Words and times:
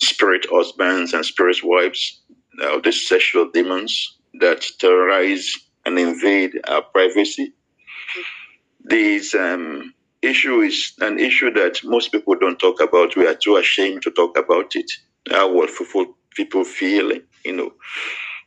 spirit 0.00 0.46
husbands 0.50 1.12
and 1.14 1.24
spirit 1.24 1.58
wives, 1.62 2.22
uh, 2.62 2.80
the 2.80 2.92
sexual 2.92 3.50
demons 3.52 4.18
that 4.40 4.64
terrorize 4.78 5.54
and 5.86 5.98
invade 5.98 6.60
our 6.68 6.82
privacy. 6.82 7.52
This 8.84 9.34
um, 9.34 9.94
issue 10.22 10.60
is 10.60 10.92
an 11.00 11.18
issue 11.18 11.52
that 11.52 11.80
most 11.84 12.12
people 12.12 12.36
don't 12.36 12.58
talk 12.58 12.80
about. 12.80 13.16
We 13.16 13.26
are 13.26 13.34
too 13.34 13.56
ashamed 13.56 14.02
to 14.02 14.10
talk 14.10 14.38
about 14.38 14.76
it. 14.76 14.90
How 15.30 15.66
people, 15.66 16.16
people 16.34 16.64
feel, 16.64 17.12
you 17.44 17.52
know, 17.52 17.72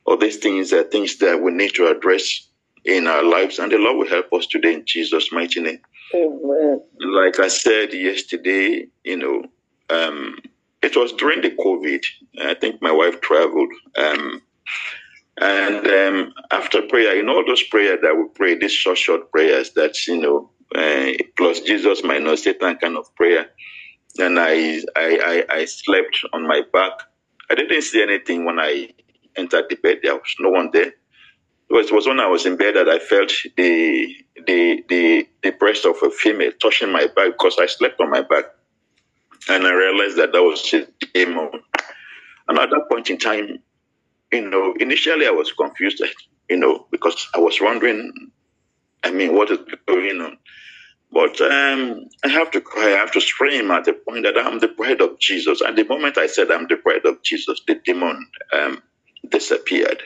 all 0.06 0.18
these 0.18 0.38
things 0.38 0.74
are 0.74 0.84
things 0.84 1.18
that 1.20 1.42
we 1.42 1.52
need 1.52 1.76
to 1.76 1.88
address 1.88 2.50
in 2.86 3.08
our 3.08 3.24
lives, 3.24 3.60
and 3.60 3.72
the 3.72 3.78
Lord 3.78 3.98
will 3.98 4.10
help 4.10 4.32
us 4.34 4.48
today 4.48 4.74
in 4.74 4.86
Jesus' 4.86 5.32
mighty 5.32 5.62
name. 5.62 5.80
Amen. 6.16 6.82
Like 7.00 7.40
I 7.40 7.48
said 7.48 7.94
yesterday, 7.94 8.88
you 9.04 9.18
know, 9.18 9.46
um, 9.90 10.38
it 10.82 10.96
was 10.96 11.14
during 11.14 11.42
the 11.42 11.52
COVID. 11.52 12.06
I 12.42 12.54
think 12.56 12.82
my 12.82 12.92
wife 12.92 13.22
traveled. 13.22 13.72
Um, 13.98 14.42
and 15.38 15.88
um, 15.88 16.34
after 16.52 16.82
prayer, 16.84 17.18
in 17.20 17.30
all 17.30 17.46
those 17.46 17.64
prayers 17.64 18.00
that 18.04 18.16
we 18.16 18.26
pray, 18.36 18.56
these 18.56 18.74
short, 18.74 18.98
short 18.98 19.32
prayers 19.32 19.72
that, 19.72 20.08
you 20.08 20.18
know, 20.18 20.52
uh, 20.76 21.14
plus 21.38 21.62
Jesus 21.62 22.04
minus 22.04 22.44
Satan 22.44 22.76
kind 22.78 22.98
of 22.98 23.14
prayer. 23.16 23.48
And 24.20 24.40
I, 24.40 24.82
I, 24.96 25.46
I, 25.50 25.56
I 25.56 25.66
slept 25.66 26.20
on 26.34 26.48
my 26.48 26.62
back. 26.72 26.92
I 27.50 27.56
didn't 27.56 27.82
see 27.82 28.04
anything 28.04 28.46
when 28.46 28.60
I 28.60 28.90
entered 29.36 29.66
the 29.70 29.76
bed. 29.76 30.00
There 30.04 30.14
was 30.14 30.36
no 30.40 30.50
one 30.50 30.70
there. 30.72 30.94
It 31.70 31.74
was, 31.74 31.88
it 31.88 31.94
was 31.94 32.08
when 32.08 32.20
I 32.20 32.28
was 32.28 32.46
in 32.46 32.58
bed 32.58 32.76
that 32.76 32.90
I 32.90 33.00
felt 33.00 33.32
the, 33.58 34.16
the, 34.46 34.84
the, 34.90 35.28
the 35.42 35.52
breast 35.52 35.86
of 35.86 35.96
a 36.04 36.10
female 36.10 36.52
touching 36.62 36.92
my 36.92 37.08
back 37.08 37.34
because 37.34 37.58
I 37.60 37.66
slept 37.66 38.00
on 38.00 38.10
my 38.10 38.22
back. 38.22 38.46
And 39.50 39.66
I 39.66 39.74
realized 39.74 40.18
that 40.18 40.32
that 40.32 40.42
was 40.42 40.74
a 40.74 40.88
demon. 41.14 41.50
And 42.48 42.60
at 42.60 42.70
that 42.70 42.86
point 42.90 43.10
in 43.10 43.18
time, 43.18 43.60
you 44.32 44.50
know, 44.50 44.74
initially 44.80 45.28
I 45.28 45.32
was 45.32 45.52
confused, 45.52 46.02
you 46.50 46.58
know, 46.58 46.88
because 46.92 47.28
I 47.34 47.40
was 47.40 47.60
wondering, 47.62 48.12
I 49.04 49.12
mean, 49.12 49.36
what 49.36 49.52
is 49.52 49.60
going 49.86 50.22
on? 50.22 50.38
But 51.12 51.40
um, 51.42 52.08
I 52.24 52.30
have 52.30 52.50
to 52.52 52.62
cry, 52.62 52.94
I 52.94 52.98
have 52.98 53.12
to 53.12 53.22
scream 53.22 53.70
at 53.70 53.86
the 53.86 53.94
point 53.94 54.24
that 54.24 54.38
I'm 54.38 54.60
the 54.60 54.70
bride 54.70 55.00
of 55.00 55.20
Jesus. 55.20 55.62
And 55.62 55.78
the 55.78 55.86
moment 55.86 56.18
I 56.18 56.26
said 56.26 56.50
I'm 56.50 56.68
the 56.68 56.78
bride 56.78 57.06
of 57.06 57.22
Jesus, 57.22 57.62
the 57.68 57.76
demon 57.76 58.26
um, 58.52 58.82
disappeared. 59.30 60.02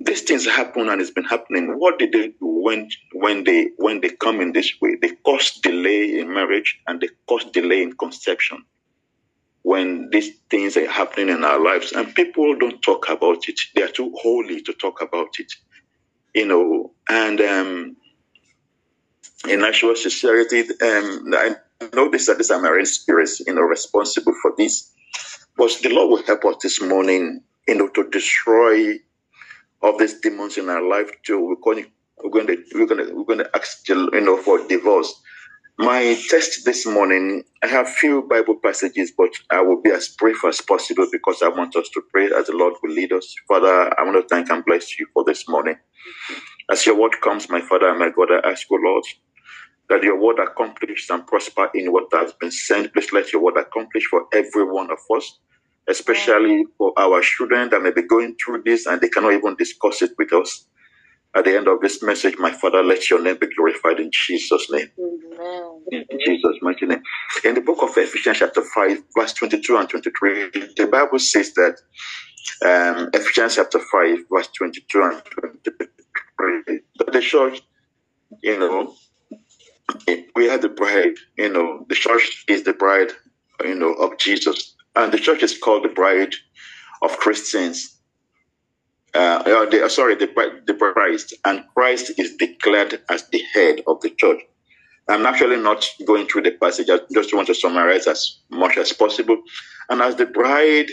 These 0.00 0.22
things 0.22 0.46
happen 0.46 0.88
and 0.88 1.00
it's 1.00 1.10
been 1.10 1.24
happening. 1.24 1.78
What 1.78 1.98
did 1.98 2.12
they 2.12 2.28
do 2.28 2.34
when 2.40 2.88
when 3.12 3.44
they 3.44 3.70
when 3.78 4.00
they 4.00 4.10
come 4.10 4.40
in 4.40 4.52
this 4.52 4.72
way? 4.80 4.96
They 5.00 5.10
cause 5.24 5.52
delay 5.62 6.18
in 6.20 6.32
marriage 6.32 6.80
and 6.86 7.00
they 7.00 7.08
cause 7.28 7.44
delay 7.46 7.82
in 7.82 7.94
conception 7.94 8.64
when 9.62 10.08
these 10.10 10.30
things 10.50 10.76
are 10.76 10.88
happening 10.88 11.28
in 11.28 11.44
our 11.44 11.62
lives 11.62 11.92
and 11.92 12.14
people 12.14 12.56
don't 12.58 12.80
talk 12.82 13.08
about 13.10 13.48
it. 13.48 13.60
They 13.74 13.82
are 13.82 13.88
too 13.88 14.14
holy 14.22 14.62
to 14.62 14.72
talk 14.72 15.02
about 15.02 15.38
it. 15.38 15.52
You 16.34 16.46
know, 16.46 16.92
and 17.08 17.40
um, 17.40 17.96
in 19.48 19.64
actual 19.64 19.96
sincerity, 19.96 20.60
um, 20.60 21.34
I 21.34 21.56
know 21.94 22.10
this 22.10 22.26
that 22.26 22.38
these 22.38 22.50
are 22.50 22.60
marine 22.60 22.86
spirits, 22.86 23.40
you 23.46 23.54
know, 23.54 23.62
responsible 23.62 24.34
for 24.42 24.54
this. 24.56 24.92
But 25.56 25.76
the 25.82 25.90
Lord 25.90 26.10
will 26.10 26.26
help 26.26 26.44
us 26.44 26.62
this 26.62 26.80
morning, 26.80 27.42
you 27.66 27.74
know, 27.76 27.88
to 27.88 28.08
destroy 28.10 28.98
all 29.82 29.96
these 29.98 30.20
demons 30.20 30.58
in 30.58 30.68
our 30.68 30.82
life 30.88 31.10
too. 31.24 31.40
We're 31.44 31.56
going, 31.74 31.86
we're 32.22 32.30
going 32.30 32.46
to, 32.48 32.64
we're 32.74 32.86
going 32.86 33.06
to, 33.06 33.14
we're 33.14 33.24
going 33.24 33.38
to 33.40 33.50
ask, 33.56 33.88
you 33.88 34.10
know, 34.20 34.38
for 34.38 34.66
divorce. 34.68 35.14
My 35.78 36.20
test 36.30 36.64
this 36.64 36.86
morning, 36.86 37.44
I 37.62 37.68
have 37.68 37.88
few 37.88 38.22
Bible 38.22 38.56
passages, 38.64 39.12
but 39.16 39.30
I 39.50 39.62
will 39.62 39.82
be 39.82 39.90
as 39.90 40.08
brief 40.08 40.44
as 40.44 40.60
possible 40.60 41.08
because 41.12 41.42
I 41.42 41.48
want 41.48 41.76
us 41.76 41.88
to 41.94 42.02
pray 42.12 42.26
as 42.32 42.46
the 42.48 42.56
Lord 42.56 42.74
will 42.82 42.92
lead 42.92 43.12
us. 43.12 43.34
Father, 43.48 43.92
I 43.98 44.04
want 44.04 44.16
to 44.16 44.28
thank 44.34 44.50
and 44.50 44.64
bless 44.64 44.98
you 44.98 45.06
for 45.14 45.24
this 45.24 45.48
morning. 45.48 45.76
As 46.70 46.86
your 46.86 46.96
word 46.96 47.14
comes, 47.22 47.48
my 47.50 47.60
Father 47.60 47.90
and 47.90 47.98
my 48.00 48.10
God, 48.10 48.30
I 48.32 48.50
ask 48.50 48.66
you, 48.70 48.80
Lord, 48.84 49.04
that 49.90 50.02
your 50.02 50.20
word 50.20 50.38
accomplish 50.40 51.08
and 51.10 51.26
prosper 51.26 51.70
in 51.74 51.92
what 51.92 52.06
has 52.12 52.32
been 52.34 52.50
sent. 52.52 52.92
Please 52.92 53.12
let 53.12 53.32
your 53.32 53.42
word 53.42 53.58
accomplish 53.58 54.04
for 54.06 54.26
every 54.34 54.64
one 54.64 54.90
of 54.90 54.98
us, 55.16 55.38
especially 55.88 56.64
for 56.76 56.92
our 56.98 57.20
children 57.22 57.70
that 57.70 57.82
may 57.82 57.90
be 57.90 58.02
going 58.02 58.36
through 58.36 58.62
this 58.64 58.86
and 58.86 59.00
they 59.00 59.08
cannot 59.08 59.32
even 59.32 59.56
discuss 59.56 60.02
it 60.02 60.12
with 60.18 60.32
us. 60.32 60.66
At 61.34 61.44
the 61.44 61.56
end 61.56 61.68
of 61.68 61.80
this 61.80 62.02
message, 62.02 62.36
my 62.38 62.52
Father, 62.52 62.82
let 62.82 63.10
your 63.10 63.22
name 63.22 63.36
be 63.38 63.48
glorified 63.54 64.00
in 64.00 64.10
Jesus' 64.12 64.70
name. 64.70 64.90
Amen. 64.98 65.84
In 65.90 66.18
Jesus' 66.24 66.56
mighty 66.62 66.86
name. 66.86 67.02
In 67.44 67.54
the 67.54 67.60
book 67.60 67.82
of 67.82 67.96
Ephesians, 67.96 68.38
chapter 68.38 68.62
5, 68.62 69.02
verse 69.16 69.32
22 69.34 69.76
and 69.76 69.88
23, 69.88 70.50
the 70.76 70.88
Bible 70.90 71.18
says 71.18 71.52
that 71.54 71.78
um, 72.64 73.10
Ephesians 73.12 73.56
chapter 73.56 73.78
5, 73.78 74.18
verse 74.30 74.48
22 74.56 75.02
and 75.02 75.22
23, 75.24 76.80
that 76.98 77.12
the 77.12 77.20
church, 77.20 77.62
you 78.42 78.58
know, 78.58 78.94
we 80.34 80.48
are 80.50 80.58
the 80.58 80.68
bride, 80.68 81.14
you 81.36 81.50
know, 81.50 81.86
the 81.88 81.94
church 81.94 82.44
is 82.48 82.62
the 82.64 82.72
bride, 82.72 83.12
you 83.64 83.74
know, 83.74 83.92
of 83.94 84.18
Jesus. 84.18 84.74
And 84.94 85.12
the 85.12 85.18
church 85.18 85.42
is 85.42 85.56
called 85.56 85.84
the 85.84 85.88
bride 85.88 86.34
of 87.02 87.16
Christians. 87.18 87.96
Uh, 89.14 89.42
uh, 89.46 89.70
the, 89.70 89.88
sorry, 89.88 90.14
the, 90.14 90.26
the 90.66 90.74
Christ, 90.74 91.34
and 91.44 91.64
Christ 91.74 92.12
is 92.18 92.36
declared 92.36 93.00
as 93.08 93.28
the 93.28 93.42
head 93.54 93.82
of 93.86 94.00
the 94.00 94.10
church. 94.10 94.40
I'm 95.08 95.24
actually 95.24 95.56
not 95.56 95.88
going 96.06 96.26
through 96.26 96.42
the 96.42 96.50
passage. 96.52 96.90
I 96.90 96.98
just 97.12 97.34
want 97.34 97.46
to 97.46 97.54
summarize 97.54 98.06
as 98.06 98.40
much 98.50 98.76
as 98.76 98.92
possible. 98.92 99.42
And 99.88 100.02
as 100.02 100.16
the 100.16 100.26
bride, 100.26 100.90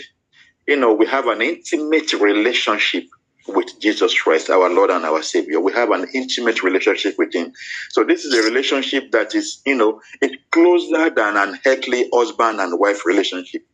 you 0.66 0.76
know, 0.76 0.94
we 0.94 1.06
have 1.06 1.26
an 1.26 1.42
intimate 1.42 2.14
relationship 2.14 3.04
with 3.46 3.78
Jesus 3.80 4.18
Christ, 4.20 4.50
our 4.50 4.70
Lord 4.70 4.90
and 4.90 5.04
our 5.04 5.22
Savior. 5.22 5.60
We 5.60 5.72
have 5.72 5.90
an 5.90 6.06
intimate 6.14 6.62
relationship 6.62 7.16
with 7.18 7.34
Him. 7.34 7.52
So 7.90 8.04
this 8.04 8.24
is 8.24 8.34
a 8.34 8.42
relationship 8.42 9.12
that 9.12 9.34
is, 9.34 9.60
you 9.66 9.76
know, 9.76 10.00
it's 10.20 10.36
closer 10.50 11.10
than 11.10 11.36
an 11.36 11.58
earthly 11.66 12.08
husband 12.12 12.60
and 12.60 12.78
wife 12.78 13.04
relationship. 13.06 13.64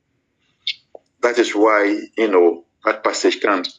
That 1.23 1.39
is 1.39 1.55
why, 1.55 2.01
you 2.19 2.29
know, 2.29 2.65
that 2.85 3.05
passage 3.05 3.41
comes. 3.41 3.79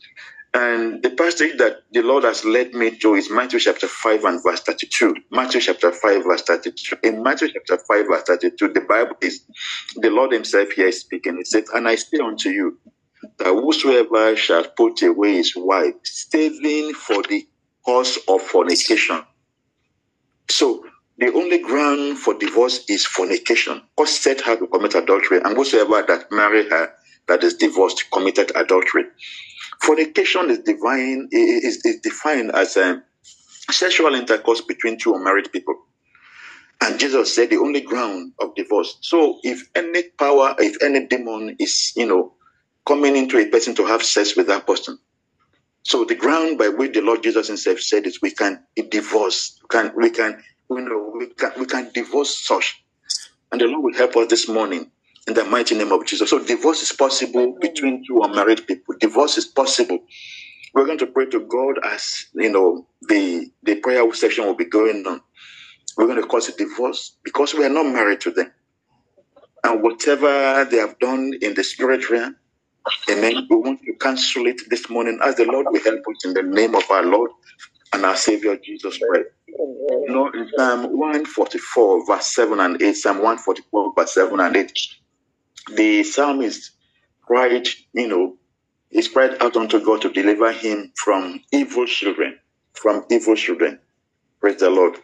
And 0.53 1.03
the 1.03 1.11
passage 1.11 1.57
that 1.57 1.77
the 1.91 2.03
Lord 2.03 2.25
has 2.25 2.45
led 2.45 2.73
me 2.73 2.91
to 2.99 3.15
is 3.15 3.29
Matthew 3.31 3.59
chapter 3.59 3.87
5 3.87 4.23
and 4.25 4.43
verse 4.43 4.61
32. 4.61 5.15
Matthew 5.31 5.61
chapter 5.61 5.91
5 5.91 6.23
verse 6.23 6.43
32. 6.43 6.97
In 7.03 7.23
Matthew 7.23 7.49
chapter 7.53 7.83
5 7.87 8.07
verse 8.07 8.23
32, 8.23 8.73
the 8.73 8.81
Bible 8.81 9.15
is, 9.21 9.45
the 9.95 10.11
Lord 10.11 10.31
himself 10.31 10.71
here 10.71 10.87
is 10.87 11.01
speaking. 11.01 11.37
He 11.37 11.45
says, 11.45 11.69
and 11.73 11.87
I 11.87 11.95
say 11.95 12.19
unto 12.19 12.49
you, 12.49 12.79
that 13.39 13.47
whosoever 13.53 14.35
shall 14.35 14.65
put 14.65 15.01
away 15.03 15.35
his 15.35 15.53
wife, 15.55 15.95
saving 16.03 16.93
for 16.93 17.23
the 17.23 17.47
cause 17.85 18.19
of 18.27 18.41
fornication. 18.41 19.21
So 20.49 20.85
the 21.17 21.33
only 21.33 21.59
ground 21.59 22.19
for 22.19 22.35
divorce 22.35 22.85
is 22.89 23.05
fornication. 23.05 23.81
God 23.97 24.07
set 24.09 24.41
her 24.41 24.57
to 24.57 24.67
commit 24.67 24.95
adultery, 24.95 25.41
and 25.43 25.57
whosoever 25.57 26.03
that 26.07 26.31
marry 26.31 26.69
her 26.69 26.93
that 27.27 27.43
is 27.43 27.55
divorced 27.55 28.11
committed 28.11 28.51
adultery. 28.55 29.05
Fornication 29.81 30.49
is 30.49 30.59
divine 30.59 31.29
is, 31.31 31.85
is 31.85 31.99
defined 32.01 32.51
as 32.53 32.77
a 32.77 33.03
sexual 33.71 34.13
intercourse 34.15 34.61
between 34.61 34.97
two 34.97 35.15
unmarried 35.15 35.51
people. 35.51 35.75
And 36.81 36.99
Jesus 36.99 37.33
said 37.33 37.49
the 37.49 37.57
only 37.57 37.81
ground 37.81 38.33
of 38.39 38.55
divorce. 38.55 38.97
So 39.01 39.39
if 39.43 39.69
any 39.73 40.03
power, 40.19 40.55
if 40.59 40.81
any 40.83 41.07
demon 41.07 41.55
is, 41.59 41.93
you 41.95 42.05
know, 42.05 42.33
coming 42.85 43.15
into 43.15 43.37
a 43.37 43.45
person 43.45 43.73
to 43.75 43.85
have 43.85 44.03
sex 44.03 44.35
with 44.35 44.47
that 44.47 44.67
person. 44.67 44.99
So 45.83 46.03
the 46.05 46.15
ground 46.15 46.57
by 46.57 46.69
which 46.69 46.93
the 46.93 47.01
Lord 47.01 47.23
Jesus 47.23 47.47
himself 47.47 47.79
said 47.79 48.05
is 48.05 48.21
we 48.21 48.31
can 48.31 48.63
divorce, 48.89 49.59
we 49.61 49.67
can, 49.69 49.93
we 49.95 50.09
can, 50.09 50.43
you 50.69 50.81
know, 50.81 51.13
we 51.17 51.27
can, 51.27 51.51
we 51.57 51.65
can 51.65 51.91
divorce 51.93 52.37
such. 52.37 52.83
And 53.51 53.61
the 53.61 53.67
Lord 53.67 53.83
will 53.83 53.93
help 53.93 54.15
us 54.17 54.29
this 54.29 54.47
morning 54.47 54.91
in 55.27 55.33
the 55.33 55.45
mighty 55.45 55.75
name 55.77 55.91
of 55.91 56.05
Jesus. 56.05 56.29
So 56.29 56.43
divorce 56.43 56.81
is 56.81 56.91
possible 56.91 57.57
between 57.61 58.03
two 58.05 58.21
unmarried 58.23 58.67
people. 58.67 58.95
Divorce 58.99 59.37
is 59.37 59.45
possible. 59.45 59.99
We're 60.73 60.85
going 60.85 60.97
to 60.99 61.07
pray 61.07 61.27
to 61.27 61.41
God 61.41 61.75
as 61.83 62.25
you 62.33 62.51
know 62.51 62.87
the 63.03 63.51
the 63.63 63.75
prayer 63.75 64.11
section 64.13 64.45
will 64.45 64.55
be 64.55 64.65
going 64.65 65.05
on. 65.07 65.21
We're 65.97 66.07
going 66.07 66.21
to 66.21 66.27
cause 66.27 66.49
a 66.49 66.57
divorce 66.57 67.17
because 67.23 67.53
we 67.53 67.65
are 67.65 67.69
not 67.69 67.85
married 67.85 68.21
to 68.21 68.31
them. 68.31 68.51
And 69.63 69.81
whatever 69.83 70.65
they 70.65 70.77
have 70.77 70.99
done 70.99 71.33
in 71.41 71.53
the 71.53 71.63
spirit 71.63 72.09
realm, 72.09 72.35
amen, 73.09 73.47
we 73.49 73.55
want 73.57 73.81
to 73.85 73.93
cancel 73.93 74.47
it 74.47 74.61
this 74.69 74.89
morning 74.89 75.19
as 75.23 75.35
the 75.35 75.45
Lord 75.45 75.67
will 75.71 75.83
help 75.83 75.99
us 75.99 76.25
in 76.25 76.33
the 76.33 76.43
name 76.43 76.75
of 76.75 76.83
our 76.91 77.03
Lord 77.05 77.31
and 77.93 78.05
our 78.05 78.15
Savior 78.17 78.57
Jesus 78.57 78.97
Christ. 78.97 79.29
You 79.47 80.13
know, 80.13 80.27
in 80.33 80.49
Psalm 80.57 80.83
144, 80.97 82.07
verse 82.07 82.25
7 82.27 82.59
and 82.59 82.81
8, 82.81 82.93
Psalm 82.95 83.17
144, 83.17 83.93
verse 83.97 84.13
7 84.13 84.39
and 84.39 84.57
8, 84.57 84.79
the 85.75 86.03
psalmist 86.03 86.71
cried, 87.21 87.67
you 87.93 88.07
know, 88.07 88.37
he 88.89 89.07
cried 89.07 89.41
out 89.41 89.57
unto 89.57 89.83
God 89.83 90.01
to 90.01 90.11
deliver 90.11 90.51
him 90.51 90.91
from 90.95 91.41
evil 91.51 91.85
children, 91.85 92.37
from 92.73 93.05
evil 93.09 93.35
children. 93.35 93.79
Praise 94.39 94.57
the 94.59 94.69
Lord. 94.69 94.97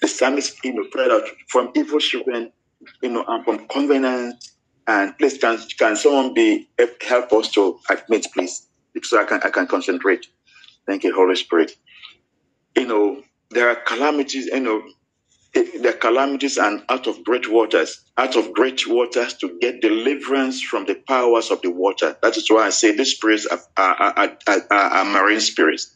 The 0.00 0.08
psalmist, 0.08 0.64
you 0.64 0.74
know, 0.74 0.84
cried 0.92 1.10
out 1.10 1.24
from 1.48 1.72
evil 1.74 1.98
children, 1.98 2.52
you 3.02 3.10
know, 3.10 3.24
and 3.26 3.44
from 3.44 3.66
covenants. 3.68 4.52
And 4.86 5.16
please, 5.18 5.38
can, 5.38 5.58
can 5.78 5.96
someone 5.96 6.34
be 6.34 6.68
help 7.06 7.32
us 7.32 7.50
to 7.52 7.78
admit, 7.88 8.26
please, 8.34 8.68
so 9.02 9.20
I 9.20 9.24
can 9.24 9.40
I 9.42 9.50
can 9.50 9.66
concentrate. 9.66 10.26
Thank 10.86 11.04
you, 11.04 11.14
Holy 11.14 11.36
Spirit. 11.36 11.72
You 12.76 12.86
know, 12.86 13.22
there 13.50 13.68
are 13.70 13.76
calamities, 13.76 14.46
you 14.46 14.60
know, 14.60 14.82
the 15.54 15.96
calamities 16.00 16.56
and 16.56 16.82
out 16.88 17.06
of 17.06 17.24
great 17.24 17.50
waters, 17.50 18.00
out 18.16 18.36
of 18.36 18.52
great 18.52 18.86
waters 18.86 19.34
to 19.34 19.58
get 19.60 19.82
deliverance 19.82 20.62
from 20.62 20.86
the 20.86 20.94
powers 20.94 21.50
of 21.50 21.60
the 21.62 21.70
water. 21.70 22.16
That 22.22 22.36
is 22.36 22.50
why 22.50 22.66
I 22.66 22.70
say 22.70 22.96
these 22.96 23.16
spirits 23.16 23.46
are, 23.46 23.60
are, 23.76 24.38
are, 24.46 24.66
are, 24.70 25.04
marine 25.04 25.40
spirits 25.40 25.94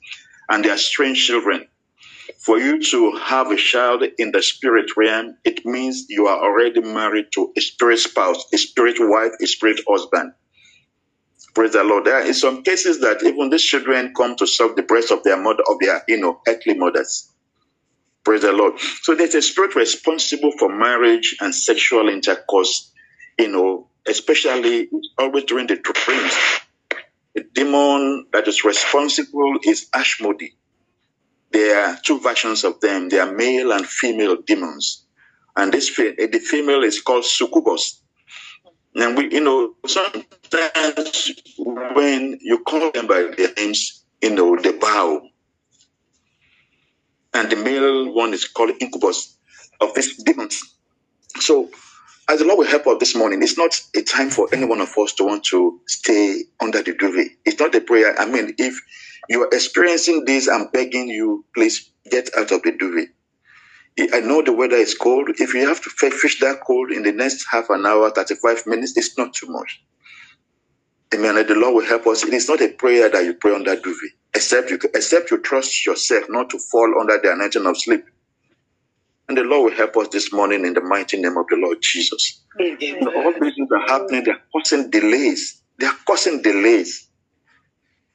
and 0.48 0.64
they 0.64 0.70
are 0.70 0.78
strange 0.78 1.26
children. 1.26 1.66
For 2.38 2.58
you 2.58 2.82
to 2.82 3.12
have 3.16 3.50
a 3.50 3.56
child 3.56 4.04
in 4.18 4.32
the 4.32 4.42
spirit 4.42 4.96
realm, 4.96 5.36
it 5.44 5.64
means 5.64 6.06
you 6.08 6.26
are 6.26 6.42
already 6.44 6.80
married 6.80 7.26
to 7.34 7.52
a 7.56 7.60
spirit 7.60 7.98
spouse, 7.98 8.44
a 8.52 8.58
spirit 8.58 8.96
wife, 9.00 9.32
a 9.40 9.46
spirit 9.46 9.80
husband. 9.88 10.32
Praise 11.54 11.72
the 11.72 11.82
Lord. 11.84 12.04
There 12.04 12.16
are 12.16 12.32
some 12.34 12.62
cases 12.62 13.00
that 13.00 13.22
even 13.22 13.48
these 13.48 13.62
children 13.62 14.12
come 14.14 14.36
to 14.36 14.46
suck 14.46 14.76
the 14.76 14.82
breast 14.82 15.10
of 15.10 15.22
their 15.22 15.38
mother, 15.40 15.62
of 15.68 15.78
their, 15.80 16.02
you 16.06 16.18
know, 16.18 16.40
earthly 16.46 16.74
mothers. 16.74 17.32
Praise 18.26 18.42
the 18.42 18.50
Lord. 18.50 18.80
So 19.02 19.14
there's 19.14 19.36
a 19.36 19.40
spirit 19.40 19.76
responsible 19.76 20.50
for 20.58 20.68
marriage 20.68 21.36
and 21.40 21.54
sexual 21.54 22.08
intercourse, 22.08 22.90
you 23.38 23.46
know, 23.46 23.88
especially 24.04 24.88
always 25.16 25.44
during 25.44 25.68
the 25.68 25.76
dreams. 25.76 26.34
The 27.36 27.44
demon 27.54 28.26
that 28.32 28.48
is 28.48 28.64
responsible 28.64 29.60
is 29.62 29.86
Ashmodi. 29.94 30.54
There 31.52 31.80
are 31.80 31.98
two 32.02 32.18
versions 32.18 32.64
of 32.64 32.80
them. 32.80 33.10
They 33.10 33.20
are 33.20 33.30
male 33.30 33.70
and 33.70 33.86
female 33.86 34.42
demons. 34.44 35.06
And 35.56 35.72
this 35.72 35.96
eh, 35.96 36.26
the 36.26 36.40
female 36.40 36.82
is 36.82 37.00
called 37.00 37.26
succubus. 37.26 38.02
And 38.96 39.16
we, 39.16 39.32
you 39.32 39.40
know, 39.40 39.76
sometimes 39.86 41.30
when 41.94 42.38
you 42.40 42.58
call 42.64 42.90
them 42.90 43.06
by 43.06 43.30
their 43.36 43.54
names, 43.56 44.02
you 44.20 44.34
know, 44.34 44.56
they 44.56 44.76
bow 44.76 45.22
and 47.36 47.50
the 47.50 47.56
male 47.56 48.12
one 48.12 48.32
is 48.34 48.46
called 48.48 48.70
incubus 48.80 49.36
of 49.80 49.94
these 49.94 50.22
demons. 50.24 50.62
So, 51.40 51.70
as 52.28 52.40
the 52.40 52.46
Lord 52.46 52.60
will 52.60 52.66
help 52.66 52.86
us 52.86 52.96
this 52.98 53.14
morning, 53.14 53.42
it's 53.42 53.58
not 53.58 53.78
a 53.94 54.02
time 54.02 54.30
for 54.30 54.48
any 54.52 54.64
one 54.64 54.80
of 54.80 54.92
us 54.98 55.12
to 55.14 55.24
want 55.24 55.44
to 55.46 55.80
stay 55.86 56.44
under 56.60 56.82
the 56.82 56.94
duvet. 56.94 57.28
It's 57.44 57.60
not 57.60 57.74
a 57.74 57.80
prayer. 57.82 58.18
I 58.18 58.26
mean, 58.26 58.54
if 58.58 58.80
you 59.28 59.42
are 59.42 59.48
experiencing 59.52 60.24
this, 60.24 60.48
I'm 60.48 60.68
begging 60.72 61.08
you, 61.08 61.44
please 61.54 61.90
get 62.10 62.30
out 62.36 62.52
of 62.52 62.62
the 62.62 62.72
duvet. 62.72 63.08
I 64.14 64.20
know 64.20 64.42
the 64.42 64.52
weather 64.52 64.76
is 64.76 64.94
cold. 64.94 65.30
If 65.38 65.54
you 65.54 65.68
have 65.68 65.80
to 65.82 65.90
fish 65.90 66.40
that 66.40 66.60
cold 66.66 66.90
in 66.92 67.02
the 67.02 67.12
next 67.12 67.46
half 67.50 67.70
an 67.70 67.86
hour, 67.86 68.10
35 68.10 68.66
minutes, 68.66 68.96
it's 68.96 69.16
not 69.18 69.34
too 69.34 69.48
much. 69.48 69.82
Amen. 71.14 71.34
The 71.46 71.54
Lord 71.54 71.74
will 71.74 71.86
help 71.86 72.06
us. 72.08 72.24
It 72.24 72.34
is 72.34 72.48
not 72.48 72.60
a 72.62 72.68
prayer 72.68 73.08
that 73.10 73.24
you 73.24 73.34
pray 73.34 73.54
under 73.54 73.76
duvet 73.76 74.10
except 74.36 74.70
you 74.70 74.78
except 74.94 75.30
you 75.30 75.38
trust 75.38 75.86
yourself 75.86 76.26
not 76.28 76.50
to 76.50 76.58
fall 76.58 77.00
under 77.00 77.18
the 77.18 77.32
anointing 77.32 77.66
of 77.66 77.76
sleep. 77.78 78.04
And 79.28 79.36
the 79.36 79.42
Lord 79.42 79.70
will 79.70 79.76
help 79.76 79.96
us 79.96 80.08
this 80.12 80.32
morning 80.32 80.64
in 80.64 80.74
the 80.74 80.82
mighty 80.82 81.16
name 81.20 81.36
of 81.36 81.46
the 81.48 81.56
Lord 81.56 81.78
Jesus. 81.80 82.44
So 82.58 83.16
all 83.16 83.32
these 83.40 83.54
things 83.54 83.70
are 83.72 83.88
happening, 83.88 84.22
they're 84.22 84.42
causing 84.52 84.90
delays. 84.90 85.62
They 85.78 85.86
are 85.86 85.96
causing 86.06 86.42
delays. 86.42 87.08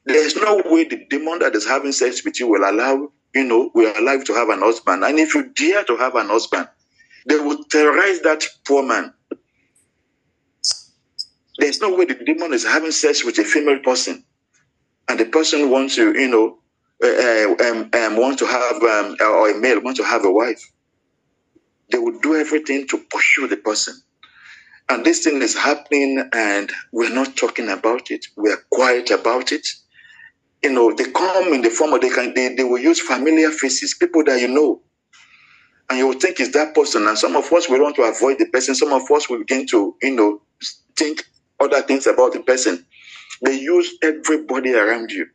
There 0.06 0.24
is 0.26 0.36
no 0.36 0.62
way 0.66 0.86
the 0.86 1.06
demon 1.10 1.40
that 1.40 1.56
is 1.56 1.68
having 1.68 1.92
sex 1.92 2.24
with 2.24 2.40
you 2.40 2.48
will 2.48 2.70
allow, 2.70 3.10
you 3.36 3.44
know, 3.44 3.72
will 3.74 3.94
allow 4.00 4.14
you 4.14 4.24
to 4.24 4.34
have 4.34 4.50
an 4.50 4.60
husband. 4.60 5.04
And 5.04 5.20
if 5.20 5.36
you 5.36 5.50
dare 5.54 5.84
to 5.86 5.98
have 5.98 6.16
an 6.16 6.28
husband, 6.28 6.70
they 7.28 7.38
will 7.38 7.64
terrorize 7.66 8.22
that 8.22 8.46
poor 8.66 8.84
man. 8.84 9.14
There's 11.58 11.82
no 11.82 11.96
way 11.96 12.06
the 12.06 12.16
demon 12.16 12.54
is 12.54 12.66
having 12.66 12.92
sex 12.92 13.24
with 13.24 13.38
a 13.40 13.44
female 13.44 13.80
person 13.80 14.24
and 15.12 15.20
the 15.20 15.26
person 15.26 15.70
wants 15.70 15.96
to, 15.96 16.18
you 16.18 16.30
know, 16.30 16.58
uh, 17.04 17.70
um, 17.70 17.90
um, 17.94 18.16
want 18.18 18.40
to 18.40 18.46
have, 18.46 18.82
um, 18.82 19.18
or 19.20 19.52
a 19.52 19.60
male 19.60 19.82
want 19.82 19.98
to 19.98 20.06
have 20.06 20.24
a 20.24 20.32
wife, 20.32 20.72
they 21.92 21.98
will 21.98 22.18
do 22.22 22.38
everything 22.38 22.88
to 22.88 22.98
pursue 23.10 23.50
the 23.50 23.58
person. 23.58 23.94
And 24.88 25.04
this 25.06 25.26
thing 25.26 25.42
is 25.42 25.54
happening, 25.54 26.30
and 26.32 26.72
we're 26.94 27.14
not 27.14 27.36
talking 27.36 27.68
about 27.68 28.10
it. 28.10 28.26
We're 28.38 28.64
quiet 28.72 29.12
about 29.12 29.52
it. 29.52 29.68
You 30.64 30.72
know, 30.72 30.94
they 30.96 31.12
come 31.12 31.54
in 31.54 31.62
the 31.62 31.72
form 31.72 31.92
of 31.92 32.00
they 32.00 32.10
can 32.10 32.34
they, 32.34 32.56
they 32.56 32.64
will 32.64 32.80
use 32.80 33.02
familiar 33.02 33.50
faces, 33.50 33.96
people 33.96 34.24
that 34.24 34.40
you 34.40 34.48
know. 34.48 34.82
And 35.90 36.00
you 36.00 36.08
will 36.08 36.20
think 36.20 36.40
it's 36.40 36.54
that 36.54 36.74
person. 36.74 37.06
And 37.08 37.18
some 37.18 37.36
of 37.36 37.52
us 37.52 37.70
we 37.70 37.82
want 37.82 37.98
to 37.98 38.04
avoid 38.04 38.40
the 38.40 38.46
person. 38.46 38.76
Some 38.76 38.94
of 38.94 39.12
us 39.12 39.30
will 39.30 39.40
begin 39.40 39.68
to, 39.68 39.96
you 40.02 40.16
know, 40.16 40.42
think 40.96 41.26
other 41.60 41.82
things 41.82 42.08
about 42.08 42.32
the 42.32 42.40
person. 42.42 42.86
They 43.42 43.60
use 43.60 43.96
everybody 44.04 44.74
around 44.74 45.12
you. 45.12 45.28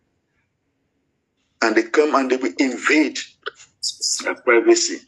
And 1.63 1.77
they 1.77 1.85
come 1.85 2.15
and 2.15 2.31
they 2.31 2.37
will 2.37 2.55
invade 2.59 3.19
privacy. 4.45 5.01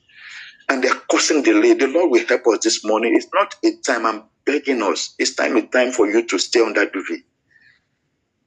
And 0.68 0.84
they're 0.84 0.94
causing 1.10 1.42
delay. 1.42 1.74
The 1.74 1.88
Lord 1.88 2.10
will 2.10 2.26
help 2.26 2.46
us 2.48 2.64
this 2.64 2.84
morning. 2.84 3.16
It's 3.16 3.28
not 3.34 3.54
a 3.64 3.76
time 3.86 4.06
I'm 4.06 4.24
begging 4.44 4.82
us. 4.82 5.14
It's 5.18 5.34
time 5.34 5.56
a 5.56 5.62
time 5.66 5.92
for 5.92 6.08
you 6.08 6.26
to 6.26 6.38
stay 6.38 6.60
on 6.60 6.74
that 6.74 6.92
duvet. 6.92 7.20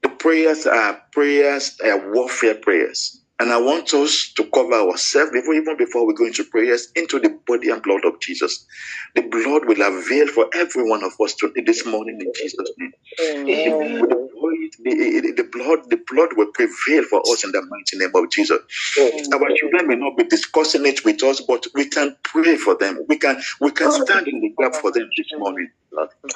The 0.03 0.09
prayers 0.09 0.67
are 0.67 1.01
prayers, 1.11 1.77
are 1.83 2.11
warfare 2.13 2.55
prayers. 2.55 3.21
And 3.39 3.51
I 3.51 3.57
want 3.59 3.93
us 3.93 4.33
to 4.37 4.45
cover 4.53 4.73
ourselves 4.73 5.31
before, 5.31 5.55
even 5.55 5.77
before 5.77 6.05
we 6.07 6.13
go 6.13 6.25
into 6.25 6.43
prayers 6.45 6.89
into 6.95 7.19
the 7.19 7.39
body 7.47 7.69
and 7.71 7.81
blood 7.83 8.05
of 8.05 8.19
Jesus. 8.21 8.65
The 9.15 9.23
blood 9.23 9.65
will 9.65 9.81
avail 9.81 10.27
for 10.27 10.47
every 10.53 10.87
one 10.89 11.03
of 11.03 11.13
us 11.23 11.35
to, 11.35 11.51
this 11.65 11.85
morning 11.85 12.19
in 12.21 12.31
Jesus' 12.35 12.71
name. 12.77 12.93
Amen. 13.49 14.30
The, 14.83 15.33
the 15.37 15.43
blood, 15.43 15.89
the 15.89 15.99
blood 16.09 16.29
will 16.35 16.51
prevail 16.53 17.03
for 17.03 17.21
us 17.31 17.43
in 17.43 17.51
the 17.51 17.61
mighty 17.61 17.97
name 17.97 18.11
of 18.13 18.29
Jesus. 18.31 18.59
Our 19.33 19.49
children 19.57 19.87
may 19.87 19.95
not 19.95 20.17
be 20.17 20.23
discussing 20.25 20.85
it 20.85 21.03
with 21.05 21.23
us, 21.23 21.41
but 21.41 21.65
we 21.75 21.85
can 21.85 22.15
pray 22.23 22.57
for 22.57 22.75
them. 22.77 23.05
We 23.07 23.17
can 23.17 23.41
we 23.59 23.71
can 23.71 23.87
oh, 23.87 24.05
stand 24.05 24.27
in 24.27 24.41
the 24.41 24.53
gap 24.57 24.75
for 24.75 24.91
them 24.91 25.09
this 25.17 25.27
morning. 25.37 25.69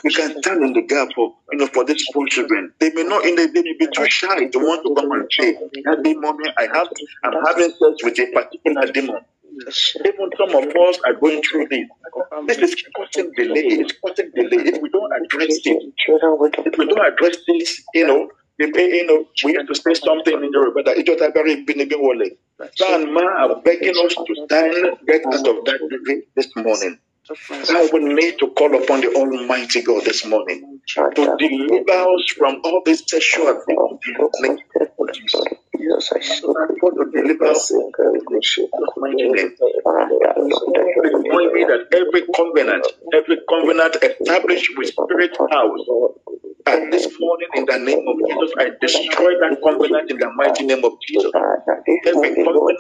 We 0.04 0.14
can 0.14 0.42
stand 0.42 0.64
in 0.64 0.74
the 0.74 0.82
gap 0.82 1.10
for 1.16 1.36
you 1.52 1.60
know 1.60 1.68
for 1.68 1.86
these 1.86 2.06
poor 2.14 2.28
children. 2.28 2.74
They 2.80 2.92
may 2.92 3.04
not 3.04 3.26
in 3.26 3.36
the, 3.36 3.48
they 3.48 3.62
may 3.62 3.76
be 3.80 3.88
too 3.94 4.10
shy 4.10 4.48
to 4.48 4.60
want 4.60 4.84
to 4.86 4.96
come 4.96 5.12
and 5.12 5.28
say, 5.32 5.54
that 5.86 6.04
day 6.04 6.14
moment 6.14 6.50
I 6.58 6.64
have 6.74 6.88
I'm 7.24 7.34
having 7.46 7.72
sex 7.72 8.04
with 8.04 8.20
a 8.20 8.32
particular 8.32 8.92
demon. 8.92 9.22
Even 10.06 10.30
some 10.38 10.56
of 10.56 10.76
us 10.76 11.00
are 11.06 11.14
going 11.14 11.42
through 11.42 11.68
this. 11.70 11.88
This 12.48 12.74
is 12.74 12.84
causing 12.96 13.32
delay. 13.36 13.62
It's 13.82 13.94
causing 14.04 14.32
delay. 14.36 14.64
If 14.68 14.82
we 14.82 14.90
don't 14.90 15.12
address 15.14 15.60
it, 15.66 15.94
if 16.66 16.78
we 16.78 16.86
don't 16.88 17.14
address 17.14 17.38
this, 17.48 17.82
you 17.94 18.08
know, 18.08 18.30
if, 18.58 18.76
you 18.78 19.06
know, 19.06 19.26
we 19.44 19.54
have 19.56 19.68
to 19.68 19.76
say 19.76 19.94
something 19.94 20.34
in 20.34 20.52
Yoruba 20.52 20.84
that 20.84 20.98
it 20.98 21.08
was 21.10 21.22
a 21.22 21.32
very 21.32 21.64
big 21.64 21.92
wale. 21.98 22.30
Son, 22.76 23.14
ma 23.14 23.22
are 23.22 23.62
begging 23.62 23.96
us 24.06 24.16
to 24.16 24.36
stand, 24.46 24.98
get 25.08 25.26
out 25.26 25.48
of 25.48 25.66
that 25.66 26.24
this 26.36 26.56
morning. 26.56 26.98
I 27.70 27.90
will 27.92 28.14
need 28.14 28.38
to 28.40 28.48
call 28.52 28.76
upon 28.82 29.02
the 29.02 29.14
Almighty 29.16 29.82
God 29.82 30.06
this 30.06 30.26
morning 30.26 30.80
to 30.96 31.36
deliver 31.40 31.92
us 31.92 32.34
from 32.38 32.62
all 32.64 32.82
this 32.86 33.04
sexual 33.08 33.50
activities. 33.50 35.36
Jesus, 35.78 36.12
I 36.14 36.20
so 36.22 36.54
to 36.54 37.12
deliver 37.12 37.46
us 37.46 37.72
in 37.72 37.92
me 41.56 41.64
that 41.66 41.88
every 41.94 42.24
covenant, 42.36 42.86
every 43.14 43.38
covenant 43.50 43.96
established 44.02 44.72
with 44.78 44.88
spirit 44.88 45.38
house, 45.50 45.86
and 46.68 46.92
this 46.92 47.08
morning 47.20 47.50
in 47.56 47.66
the 47.66 47.78
name 47.80 48.08
of 48.08 48.18
Jesus, 48.28 48.52
I 48.58 48.70
destroy 48.82 49.32
that 49.42 49.62
covenant 49.64 50.12
in 50.12 50.18
the 50.18 50.32
mighty 50.36 50.66
name 50.66 50.84
of 50.84 50.94
Jesus. 51.08 51.32
Every 51.34 52.36
covenant 52.44 52.80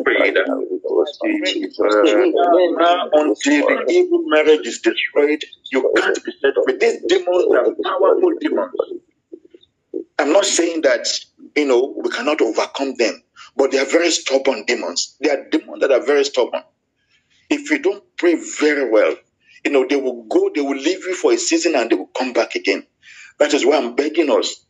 Of 0.07 0.16
until 3.13 3.67
the 3.67 3.87
evil 3.91 4.23
marriage 4.27 4.67
is 4.67 4.81
destroyed, 4.81 5.45
you 5.73 5.93
can't 5.97 6.25
be 6.25 6.33
set 6.41 6.55
free. 6.65 6.77
These 6.79 7.03
demons 7.09 7.45
are 7.55 7.75
powerful 7.85 8.33
demons. 8.41 8.73
I'm 10.19 10.33
not 10.33 10.47
saying 10.47 10.83
that 10.83 11.07
you 11.57 11.67
know 11.67 11.95
we 12.03 12.11
cannot 12.11 12.41
overcome 12.41 12.95
them, 12.97 13.23
but 13.57 13.71
they 13.71 13.79
are 13.79 13.87
very 13.87 14.11
stubborn 14.11 14.65
demons. 14.67 15.17
They 15.21 15.31
are 15.31 15.49
demons 15.51 15.81
that 15.81 15.93
are 15.93 16.05
very 16.05 16.25
stubborn. 16.25 16.63
If 17.51 17.71
you 17.71 17.79
don't 17.79 18.03
pray 18.17 18.35
very 18.35 18.91
well, 18.91 19.15
you 19.65 19.71
know, 19.73 19.87
they 19.89 19.97
will 19.97 20.25
go, 20.25 20.51
they 20.55 20.61
will 20.61 20.77
leave 20.77 21.05
you 21.05 21.15
for 21.15 21.33
a 21.33 21.39
season 21.39 21.75
and 21.77 21.91
they 21.91 21.97
will 21.97 22.11
come 22.17 22.33
back 22.33 22.55
again. 22.55 22.87
That 23.39 23.55
is 23.55 23.65
why 23.67 23.77
I'm 23.77 23.95
begging 23.97 24.31
us, 24.31 24.65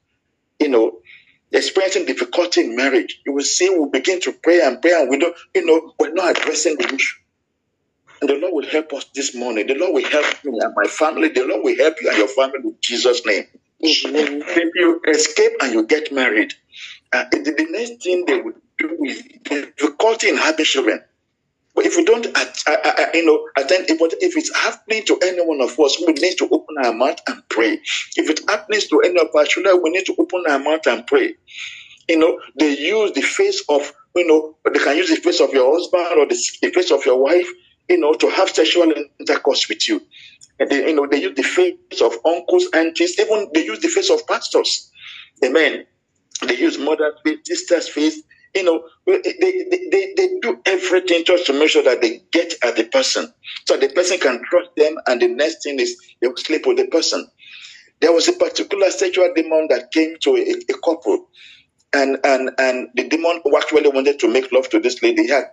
you 0.61 0.69
know, 0.69 0.99
experiencing 1.53 2.07
difficulty 2.07 2.63
in 2.63 2.77
marriage. 2.77 3.21
You 3.27 3.33
will 3.35 3.45
see 3.45 3.71
we 3.71 3.89
begin 3.91 4.21
to 4.23 4.33
pray 4.33 4.61
and 4.63 4.83
pray 4.83 4.93
and 5.01 5.11
we 5.11 5.19
don't, 5.19 5.37
you 5.55 5.67
know, 5.67 5.95
we're 5.99 6.13
not 6.13 6.39
addressing 6.39 6.77
the 6.77 6.87
issue. 6.95 7.17
And 8.21 8.31
the 8.31 8.35
Lord 8.37 8.55
will 8.55 8.71
help 8.71 8.93
us 8.95 9.07
this 9.15 9.35
morning. 9.35 9.67
The 9.67 9.75
Lord 9.77 9.95
will 9.95 10.11
help 10.11 10.27
me 10.45 10.59
and 10.61 10.75
my 10.77 10.89
family. 10.89 11.29
The 11.29 11.45
Lord 11.47 11.63
will 11.65 11.77
help 11.77 11.97
you 12.03 12.09
and 12.11 12.19
your 12.19 12.29
family 12.29 12.59
in 12.65 12.77
Jesus' 12.83 13.25
name. 13.27 13.45
If 13.81 14.05
you 14.75 15.01
escape 15.09 15.53
and 15.63 15.73
you 15.73 15.87
get 15.87 16.13
married, 16.13 16.55
uh, 17.13 17.25
the, 17.31 17.39
the 17.41 17.67
next 17.71 18.03
thing 18.03 18.25
they 18.27 18.41
will 18.43 18.55
do 18.79 18.99
is 19.05 19.23
difficulty 19.45 20.31
in 20.31 20.37
having 20.37 20.65
children. 20.65 21.03
But 21.77 21.87
if 21.87 21.97
we 21.97 22.05
don't, 22.05 22.27
uh, 22.27 22.47
uh, 22.69 22.77
uh, 22.85 23.07
you 23.15 23.27
know, 23.27 23.47
attend, 23.59 23.91
if, 23.91 24.01
if 24.23 24.37
it's 24.37 24.57
happening 24.57 25.05
to 25.07 25.19
any 25.23 25.45
one 25.47 25.61
of 25.61 25.79
us, 25.79 26.03
we 26.07 26.15
need 26.15 26.39
to 26.39 26.49
open 26.51 26.77
our 26.85 26.95
mouth 26.95 27.21
and 27.29 27.43
pray. 27.51 27.81
If 28.17 28.31
it 28.31 28.41
happens 28.51 28.89
to 28.89 29.01
any 29.03 29.21
of 29.21 29.29
our 29.37 29.45
children, 29.45 29.81
we 29.83 29.91
need 29.91 30.07
to 30.07 30.17
open 30.19 30.45
our 30.49 30.59
mouth 30.59 30.87
and 30.87 31.07
pray. 31.07 31.37
You 32.09 32.19
know, 32.19 32.41
they 32.59 32.79
use 32.79 33.13
the 33.13 33.23
face 33.23 33.63
of, 33.69 33.93
you 34.17 34.27
know, 34.27 34.57
they 34.73 34.81
can 34.81 34.97
use 34.97 35.11
the 35.11 35.17
face 35.17 35.41
of 35.41 35.53
your 35.53 35.73
husband 35.73 36.19
or 36.19 36.27
the, 36.27 36.43
the 36.63 36.71
face 36.73 36.91
of 36.91 37.05
your 37.07 37.23
wife, 37.23 37.49
you 37.91 37.99
know, 37.99 38.15
to 38.15 38.31
have 38.31 38.51
sexual 38.51 38.93
intercourse 39.21 39.69
with 39.69 39.89
you. 39.89 40.03
And 40.59 40.71
they, 40.71 40.89
you 40.89 40.95
know, 40.95 41.07
they 41.07 41.23
use 41.23 41.37
the 41.37 41.43
face 41.43 42.01
of 42.03 42.15
uncles, 42.25 42.69
aunties, 42.75 43.19
even 43.21 43.51
they 43.55 43.67
use 43.67 43.81
the 43.81 43.89
face 43.89 44.11
of 44.11 44.27
pastors. 44.27 44.91
Amen. 45.45 45.87
They 46.47 46.57
use 46.57 46.79
mother's 46.79 47.15
face, 47.25 47.41
sister's 47.45 47.89
face, 47.89 48.23
you 48.57 48.65
know, 48.65 48.85
they, 49.07 49.21
they, 49.91 50.15
they, 50.17 50.29
do 50.41 50.59
everything 50.65 51.25
just 51.25 51.47
to 51.47 51.53
make 51.53 51.69
sure 51.69 51.83
that 51.83 52.01
they 52.01 52.23
get 52.33 52.55
at 52.63 52.77
the 52.77 52.85
person. 52.85 53.33
So 53.67 53.77
the 53.77 53.89
person 53.89 54.19
can 54.19 54.43
trust 54.45 54.71
them, 54.77 54.97
and 55.07 55.21
the 55.21 55.29
next 55.29 55.63
thing 55.63 55.79
is 55.79 56.01
they 56.21 56.29
will 56.29 56.37
sleep 56.37 56.67
with 56.67 56.79
the 56.79 56.87
person. 56.87 57.29
There 58.01 58.13
was 58.13 58.29
a 58.29 58.33
particular 58.33 58.91
sexual 58.91 59.33
demon 59.35 59.69
that 59.71 59.93
came 59.93 60.17
to 60.23 60.37
a, 60.37 60.73
a 60.73 60.79
couple, 60.83 61.29
and, 61.93 62.19
and, 62.25 62.51
and 62.59 62.89
the 62.95 63.09
demon 63.09 63.43
actually 63.57 63.89
wanted 63.89 64.19
to 64.21 64.29
make 64.29 64.51
love 64.53 64.69
to 64.71 64.81
this 64.81 65.03
lady. 65.03 65.23
He 65.25 65.29
had, 65.29 65.45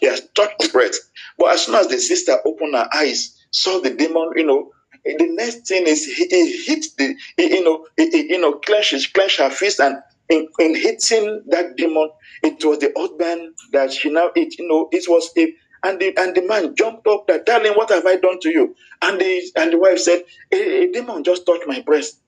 he 0.00 0.06
has 0.06 0.28
touched 0.34 0.58
the 0.60 0.68
breast. 0.72 1.00
But 1.38 1.54
as 1.54 1.66
soon 1.66 1.74
as 1.76 1.88
the 1.88 1.98
sister 1.98 2.36
opened 2.44 2.74
her 2.74 2.88
eyes, 2.94 3.36
saw 3.50 3.80
the 3.80 3.90
demon, 3.90 4.30
you 4.36 4.44
know, 4.46 4.70
the 5.04 5.28
next 5.30 5.66
thing 5.66 5.86
is 5.86 6.04
he, 6.04 6.26
he 6.26 6.62
hit 6.64 6.84
the, 6.98 7.16
he, 7.36 7.56
you 7.56 7.64
know, 7.64 7.86
he, 7.96 8.28
you 8.30 8.40
know, 8.40 8.52
clench 8.54 8.90
his, 8.90 9.08
her 9.38 9.50
fist 9.50 9.80
and 9.80 9.96
in, 10.30 10.48
in 10.60 10.74
hitting 10.74 11.42
that 11.48 11.76
demon, 11.76 12.10
it 12.42 12.64
was 12.64 12.78
the 12.78 12.92
husband 12.96 13.54
that 13.72 13.92
she 13.92 14.10
now 14.10 14.30
it 14.34 14.58
you 14.58 14.66
know 14.68 14.88
it 14.92 15.04
was 15.08 15.30
a 15.36 15.52
and 15.82 16.00
the 16.00 16.16
and 16.16 16.34
the 16.34 16.46
man 16.46 16.74
jumped 16.76 17.06
up 17.06 17.26
that 17.26 17.46
darling 17.46 17.72
what 17.72 17.90
have 17.90 18.06
I 18.06 18.16
done 18.16 18.38
to 18.40 18.50
you? 18.50 18.76
And 19.02 19.20
the 19.20 19.42
and 19.56 19.72
the 19.72 19.78
wife 19.78 19.98
said 19.98 20.22
a, 20.52 20.84
a 20.84 20.92
demon 20.92 21.24
just 21.24 21.44
touched 21.44 21.66
my 21.66 21.80
breast. 21.80 22.20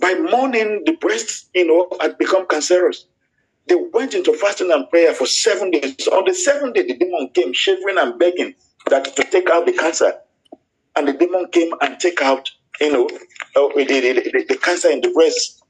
By 0.00 0.14
morning 0.14 0.82
the 0.84 0.92
breast 0.92 1.48
you 1.54 1.66
know 1.66 1.88
had 2.00 2.18
become 2.18 2.46
cancerous. 2.46 3.06
They 3.66 3.76
went 3.92 4.14
into 4.14 4.34
fasting 4.34 4.72
and 4.72 4.90
prayer 4.90 5.14
for 5.14 5.26
seven 5.26 5.70
days. 5.70 6.06
On 6.08 6.24
the 6.26 6.34
seventh 6.34 6.74
day 6.74 6.82
the 6.86 6.96
demon 6.96 7.30
came 7.32 7.52
shivering 7.54 7.98
and 7.98 8.18
begging 8.18 8.54
that 8.88 9.04
to 9.16 9.24
take 9.24 9.48
out 9.50 9.66
the 9.66 9.72
cancer. 9.72 10.14
And 10.96 11.08
the 11.08 11.14
demon 11.14 11.46
came 11.50 11.72
and 11.80 11.98
take 11.98 12.20
out 12.20 12.50
you 12.80 12.92
know 12.92 13.06
uh, 13.56 13.68
the, 13.76 13.84
the, 13.86 14.12
the, 14.32 14.44
the 14.50 14.58
cancer 14.58 14.90
in 14.90 15.00
the 15.00 15.10
breast 15.10 15.61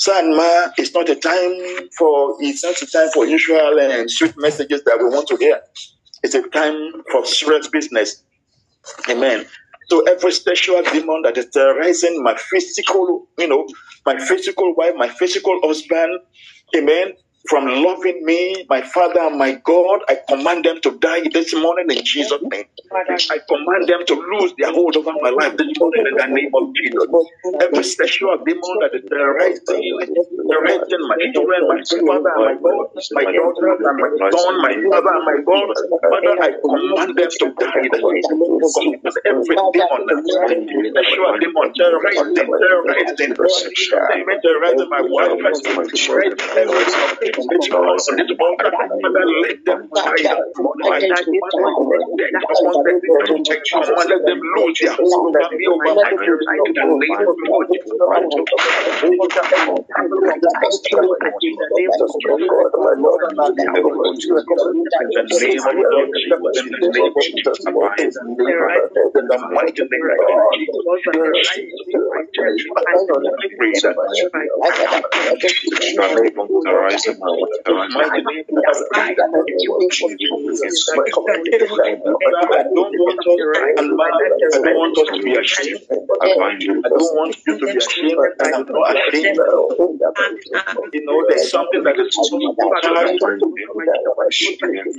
Sanma 0.00 0.72
it's 0.78 0.94
not 0.94 1.08
a 1.10 1.14
time 1.14 1.88
for 1.98 2.36
it's 2.40 2.64
not 2.64 2.80
a 2.80 2.86
time 2.86 3.10
for 3.12 3.26
usual 3.26 3.78
and 3.78 4.10
sweet 4.10 4.34
messages 4.38 4.82
that 4.84 4.98
we 4.98 5.04
want 5.04 5.28
to 5.28 5.36
hear. 5.36 5.60
It's 6.22 6.34
a 6.34 6.42
time 6.48 7.02
for 7.10 7.24
serious 7.26 7.68
business. 7.68 8.22
Amen. 9.08 9.46
So 9.88 10.02
every 10.02 10.32
sexual 10.32 10.82
demon 10.82 11.22
that 11.22 11.36
is 11.36 11.48
terrorizing 11.52 12.22
my 12.22 12.36
physical, 12.36 13.26
you 13.38 13.48
know, 13.48 13.66
my 14.06 14.18
physical 14.18 14.74
wife, 14.74 14.94
my 14.96 15.08
physical 15.08 15.58
husband, 15.62 16.20
amen. 16.76 17.14
From 17.48 17.66
loving 17.66 18.24
me, 18.24 18.66
my 18.68 18.82
Father 18.82 19.20
and 19.20 19.38
my 19.38 19.52
God. 19.64 20.00
I 20.08 20.18
command 20.28 20.64
them 20.64 20.80
to 20.82 20.98
die 20.98 21.22
this 21.32 21.54
morning 21.54 21.86
in 21.90 22.04
Jesus' 22.04 22.42
name. 22.52 22.66
I 23.30 23.38
command 23.48 23.88
them 23.88 24.04
to 24.06 24.14
lose 24.14 24.52
their 24.58 24.72
hold 24.72 24.96
over 24.96 25.12
my 25.20 25.30
life 25.30 25.56
this 25.56 25.68
morning 25.78 26.04
in 26.06 26.16
the 26.16 26.26
name 26.34 26.50
of 26.54 26.64
Jesus. 26.76 27.08
Every 27.62 27.84
sexual 27.84 28.36
demon 28.44 28.76
that 28.82 28.92
is 28.94 29.04
terrorizing, 29.08 29.64
terrorizing 30.50 31.02
my 31.08 31.18
children, 31.32 31.60
my 31.68 31.80
father 32.06 32.30
and 32.36 32.44
my 32.44 32.56
God, 32.62 32.86
my 33.14 33.24
daughter 33.24 33.66
and 33.72 33.90
my 33.90 34.30
son, 34.30 34.54
my 34.62 34.74
father 34.90 35.12
and 35.14 35.24
my 35.26 35.38
God, 35.46 35.68
Father, 36.10 36.34
I 36.42 36.50
command 36.62 37.16
them 37.18 37.30
to 37.40 37.46
die. 37.58 37.82
this 37.92 38.02
morning. 38.02 39.00
Every 39.26 39.56
demon, 39.72 40.02
sexual 40.94 41.32
demon, 41.40 41.68
terrorizing, 41.78 42.48
terrorizing, 42.60 43.34
terrorizing 44.42 44.88
my 44.90 45.02
wife, 45.02 45.34
terrorizing 47.38 48.18
let 54.08 54.26
them 54.26 54.40
lose 54.40 54.78
their 54.80 54.96
hold 54.96 55.36
over 55.36 55.56
me, 55.56 55.66
over 55.68 55.94
my 55.94 56.12
children, 56.24 56.48
in 56.66 56.74
the 56.74 56.84
name 56.84 57.28
of 57.28 57.36
God. 57.38 57.68
In 69.14 69.26
the 69.26 69.38
mighty 69.38 69.82
name 69.90 70.10
of 70.10 70.52
Jesus. 70.52 70.84
I 72.86 72.94
don't 77.04 77.19
want 84.76 84.96
us 84.96 85.08
to 85.12 85.20
be 85.22 85.36
ashamed. 85.36 85.84
I 85.90 86.28
don't 86.88 87.12
want 87.12 87.36
you 87.46 87.58
to 87.58 87.66
be 87.66 87.76
ashamed, 87.76 88.16
I'm 88.40 88.64
not 88.64 88.96
ashamed. 89.12 89.36
You 90.92 91.04
know, 91.04 91.20
there's 91.28 91.50
something 91.50 91.84
that 91.84 91.98
is 92.00 92.08
so 92.16 92.24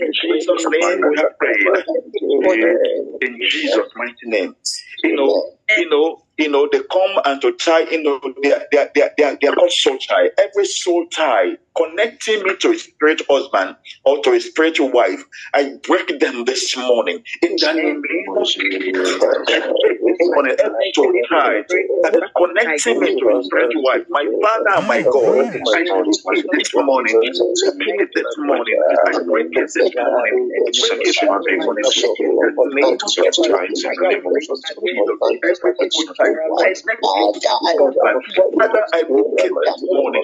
In 0.02 0.12
Jesus' 0.14 0.66
name, 0.70 1.02
we 1.10 1.18
have 1.18 1.34
prayed. 1.40 1.66
In 3.22 3.34
Jesus' 3.50 3.90
mighty 3.96 4.26
name. 4.26 4.56
You 5.04 5.16
know, 5.16 5.58
you 5.78 5.90
know, 5.90 6.22
you 6.42 6.50
know, 6.52 6.70
they 6.72 6.82
come 6.92 7.22
and 7.26 7.42
to 7.42 7.54
tie, 7.54 7.82
you 7.92 8.04
know, 8.04 8.22
they 8.44 8.54
are, 8.54 8.64
they 8.72 8.80
are, 8.80 8.90
they 8.96 9.04
are, 9.04 9.12
they 9.18 9.24
are, 9.26 9.38
they 9.42 9.48
are 9.50 9.56
called 9.56 9.72
soul 9.74 10.00
tie. 10.00 10.32
Every 10.40 10.66
soul 10.66 11.08
tie 11.14 11.58
connecting 11.78 12.44
me 12.44 12.58
to 12.58 12.72
a 12.72 12.80
spirit 12.80 13.24
husband 13.30 13.78
or 14.06 14.24
to 14.24 14.34
a 14.34 14.42
spiritual 14.42 14.92
wife, 14.92 15.24
I 15.54 15.74
break 15.88 16.20
them 16.20 16.46
this 16.46 16.78
morning 16.78 17.24
in 17.44 17.58
the 17.58 17.74
name 17.74 18.04
of 18.38 18.48
Jesus. 18.48 19.24
On 20.36 20.46
every 20.60 20.86
soul 20.96 21.14
tie 21.30 21.64
that 22.04 22.16
is 22.18 22.24
connecting 22.38 23.00
me 23.02 23.16
to 23.20 23.26
a 23.32 23.44
spiritual 23.44 23.84
wife, 23.84 24.06
my 24.10 24.26
Father 24.42 24.82
my 24.86 25.02
God, 25.10 25.38
I 25.92 26.04
speak 26.12 26.46
this 26.52 26.72
morning, 26.76 27.18
speak 27.64 27.98
this 28.14 28.32
morning, 28.38 28.80
I 29.08 29.14
break 29.26 29.48
it 29.54 29.72
this 29.76 29.92
morning, 29.98 30.36
break 30.78 31.00
it 31.02 31.18
this 31.22 31.50
morning, 31.58 31.88
in 32.20 32.38
the 32.40 32.70
name 32.76 32.96
of 33.00 33.14
Jesus. 33.14 34.28
Father, 38.58 38.84
I 38.94 39.04
book 39.04 39.36
it 39.44 39.54
this 39.62 39.76
morning. 39.82 40.24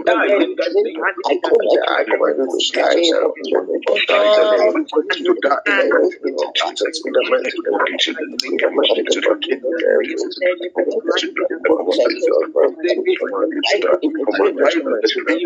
die 0.05 0.37
in 0.38 0.55
the 0.57 0.68
name 0.73 1.05
I 1.05 1.12
command 1.44 1.59
to 1.59 1.81
die 1.85 2.05
to 5.18 5.35
die. 5.42 5.59
In 5.66 5.88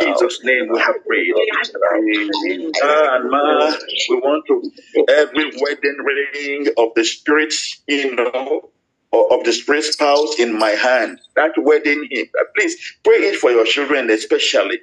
Jesus' 0.00 0.44
name 0.44 0.68
we 0.70 0.80
have 0.80 0.96
prayed. 1.06 1.34
Ah, 2.82 3.18
we 4.10 4.16
want 4.16 4.44
to 4.46 4.62
every 5.08 5.46
wedding 5.60 5.98
ring 6.04 6.66
of 6.76 6.88
the 6.94 7.04
spirits, 7.04 7.82
you 7.86 8.14
know, 8.14 8.70
of 9.32 9.44
the 9.44 9.52
spirit 9.52 9.84
spouse 9.84 10.38
in 10.40 10.58
my 10.58 10.70
hand. 10.70 11.20
That 11.36 11.52
wedding 11.58 12.08
hymn. 12.10 12.26
Please 12.56 12.76
pray 13.04 13.16
it 13.18 13.36
for 13.38 13.50
your 13.50 13.66
children, 13.66 14.10
especially 14.10 14.80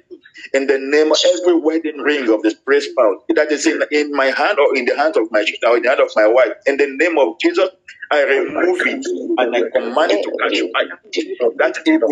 in 0.54 0.66
the 0.66 0.78
name 0.78 1.12
of 1.12 1.18
every 1.40 1.58
wedding 1.60 1.98
ring 1.98 2.28
of 2.30 2.42
the 2.42 2.52
spirit 2.52 2.84
spouse 2.84 3.18
that 3.36 3.52
is 3.52 3.66
in, 3.66 3.82
in 3.92 4.12
my 4.12 4.26
hand 4.26 4.58
or 4.58 4.76
in 4.76 4.86
the 4.86 4.96
hand 4.96 5.16
of 5.16 5.30
my 5.32 5.44
children 5.44 5.72
or 5.72 5.76
in 5.78 5.82
the 5.84 5.88
hand 5.90 6.00
of 6.00 6.10
my 6.16 6.26
wife. 6.28 6.52
In 6.66 6.76
the 6.78 6.88
name 6.88 7.18
of 7.18 7.38
Jesus, 7.40 7.68
I 8.14 8.22
remove 8.22 8.80
it 8.86 9.04
and 9.38 9.56
I 9.56 9.62
command 9.74 10.12
it 10.12 10.22
to 10.22 10.30
catch 10.38 10.60
fire. 10.72 10.98
That 11.58 11.74
evil 11.86 12.08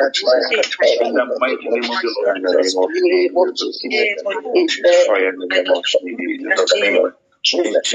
catch 0.00 0.20
fire, 6.66 7.14
Jesus. 7.44 7.94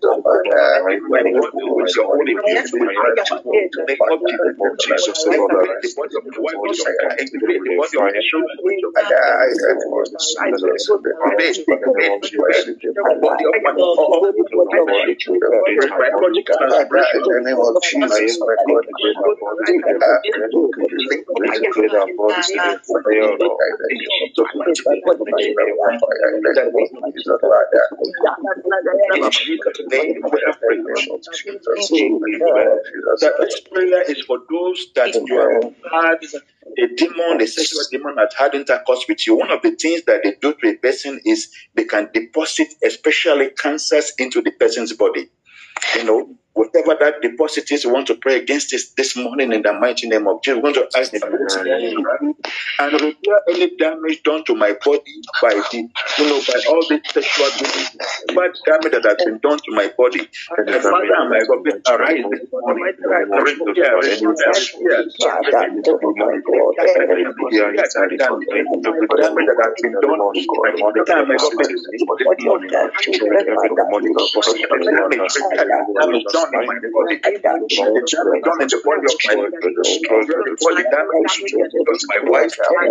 My 1.12 1.24
body 1.40 1.70
with 1.70 1.90
your 1.96 2.06
Holy 2.12 2.36
Spirit. 2.38 2.68
With 2.72 2.92
fire. 2.96 3.14
In 3.52 4.36
the 4.38 4.44
name 4.44 4.60
of 4.62 4.78
Jesus, 4.78 5.26
incubate 5.32 5.80
the 5.82 5.90
body 5.96 6.14
the 6.14 6.32
with 6.40 6.62
your 6.64 6.74
fire. 6.76 7.12
Incubate 7.20 7.62
the 7.64 7.72
body 7.76 7.96
the 7.98 8.24
with 8.62 8.78
your 8.82 8.92
fire. 8.96 10.89
The 10.90 10.98
the. 10.98 11.70
That 33.20 33.34
this 33.40 33.60
prayer 33.60 34.02
is 34.10 34.20
for 34.22 34.38
those 34.50 34.86
that 34.94 35.14
you 35.14 35.38
have 35.38 35.62
had 35.92 36.18
a 36.78 36.86
demon, 36.94 37.40
a 37.40 37.46
sexual 37.46 37.82
demon 37.90 38.14
that 38.16 38.32
had 38.36 38.54
intercourse 38.54 39.04
with 39.08 39.26
you. 39.26 39.36
One 39.36 39.50
of 39.50 39.62
the 39.62 39.72
things 39.72 40.02
that 40.04 40.22
they 40.22 40.34
do 40.40 40.54
to 40.54 40.78
person 40.82 41.20
is 41.24 41.50
they 41.74 41.84
can 41.84 42.10
deposit, 42.12 42.68
especially 42.84 43.50
cancers, 43.50 44.12
into 44.18 44.42
the 44.42 44.52
person's 44.52 44.92
body. 44.92 45.28
You 45.96 46.04
know, 46.04 46.38
whatever 46.54 46.96
that 47.00 47.22
deposit 47.22 47.70
is, 47.70 47.84
we 47.84 47.92
want 47.92 48.06
to 48.08 48.14
pray 48.16 48.36
against 48.40 48.70
this 48.70 48.92
this 48.92 49.16
morning 49.16 49.52
in 49.52 49.62
the 49.62 49.72
mighty 49.72 50.08
name 50.08 50.26
of 50.26 50.42
Jesus. 50.42 50.56
We 50.58 50.62
want 50.62 50.76
to 50.76 50.98
ask 50.98 51.12
the 51.12 51.20
and 52.78 52.92
repair 53.00 53.40
any 53.50 53.76
damage 53.76 54.22
done 54.22 54.44
to 54.44 54.54
my 54.54 54.72
body 54.84 55.14
by 55.42 55.54
the, 55.54 55.88
you 56.18 56.24
know, 56.26 56.40
by 56.46 56.60
all 56.68 56.84
this 56.88 57.00
sexual 57.12 57.50
bad 58.34 58.52
damage 58.66 58.92
that 58.92 59.04
has 59.04 59.24
been 59.24 59.38
done 59.38 59.58
to 59.58 59.70
my 59.72 59.92
body. 59.96 60.20
Father 60.48 60.72
and 60.72 61.30
my 61.30 61.40
God, 61.46 61.62
please 61.64 61.82
arise 61.88 62.24
this 62.30 62.48
morning. 62.52 62.84
Repair, 62.84 63.96
repair, 63.96 64.66
repair, 67.26 67.72
the 68.90 69.08
damage 69.16 69.46
that 69.46 69.58
has 69.62 69.74
been 69.80 69.92
done 70.00 70.18
to 70.18 70.32
my 70.34 70.70
body. 70.72 70.82
And 71.10 71.28
my 71.28 71.36
God, 71.36 71.52
please, 71.56 71.82
this 71.90 72.34
morning. 72.40 72.70
Damage 75.94 76.24
done 76.40 76.54
in 76.54 76.64
my 76.64 76.78
body. 76.80 77.20
The 77.20 77.32
damage 77.42 77.76
done 77.76 78.60
in 78.60 78.68
the 78.68 78.80
body 78.80 79.06
of 79.12 79.20
my 79.24 79.36
body. 79.36 79.60
Damage 80.90 81.34
because 81.44 82.06
my 82.08 82.20
wife. 82.24 82.56
My 82.60 82.86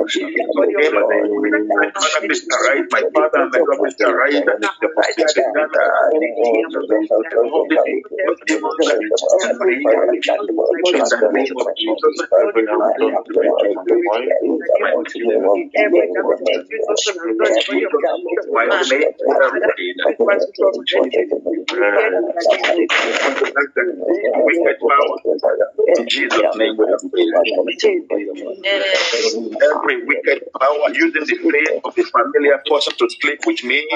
Mr. 2.30 2.54
Right, 2.54 2.86
my 2.92 3.04
father, 3.14 3.42
and 3.42 3.52
my 3.52 3.60
God, 3.60 3.80
Mr. 3.82 4.08
Right, 4.14 4.36
and 23.44 23.70
the 23.76 23.84
deposit 24.64 25.24
in 25.98 26.08
Jesus' 26.08 26.50
name 26.56 26.76
we 26.78 26.88
have 26.92 27.02
prayed. 27.12 27.30
Every 29.62 30.06
wicked 30.06 30.40
power 30.60 30.90
using 30.94 31.26
the 31.26 31.38
faith 31.52 31.82
of 31.84 31.96
the 31.96 32.04
familiar 32.04 32.60
person 32.70 32.94
to 33.00 33.10
sleep 33.10 33.42
with 33.46 33.64
me 33.64 33.88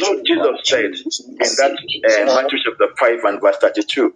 Lord 0.00 0.18
Jesus 0.26 0.56
said 0.64 0.92
in 1.40 1.56
that 1.56 1.72
uh, 1.72 2.34
Matthew 2.34 2.58
chapter 2.64 2.88
5 2.98 3.24
and 3.24 3.40
verse 3.42 3.56
32, 3.58 4.14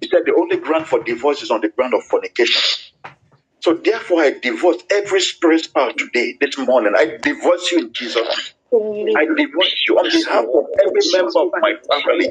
He 0.00 0.08
said, 0.08 0.22
The 0.26 0.34
only 0.34 0.58
ground 0.58 0.86
for 0.86 1.02
divorce 1.04 1.42
is 1.42 1.50
on 1.50 1.60
the 1.62 1.68
ground 1.70 1.94
of 1.94 2.04
fornication. 2.04 2.62
So 3.62 3.74
therefore, 3.74 4.22
I 4.22 4.32
divorce 4.42 4.78
every 4.90 5.20
spirit 5.20 5.64
spouse 5.64 5.94
today, 5.98 6.36
this 6.40 6.58
morning. 6.58 6.94
I 6.96 7.18
divorce 7.22 7.72
you 7.72 7.80
in 7.80 7.92
Jesus' 7.94 8.54
I 9.16 9.24
divorce 9.36 9.76
you 9.88 9.94
on 9.98 10.10
behalf 10.10 10.46
of 10.54 10.64
every 10.84 11.04
member 11.12 11.40
of 11.40 11.50
my 11.62 11.72
family. 11.88 12.28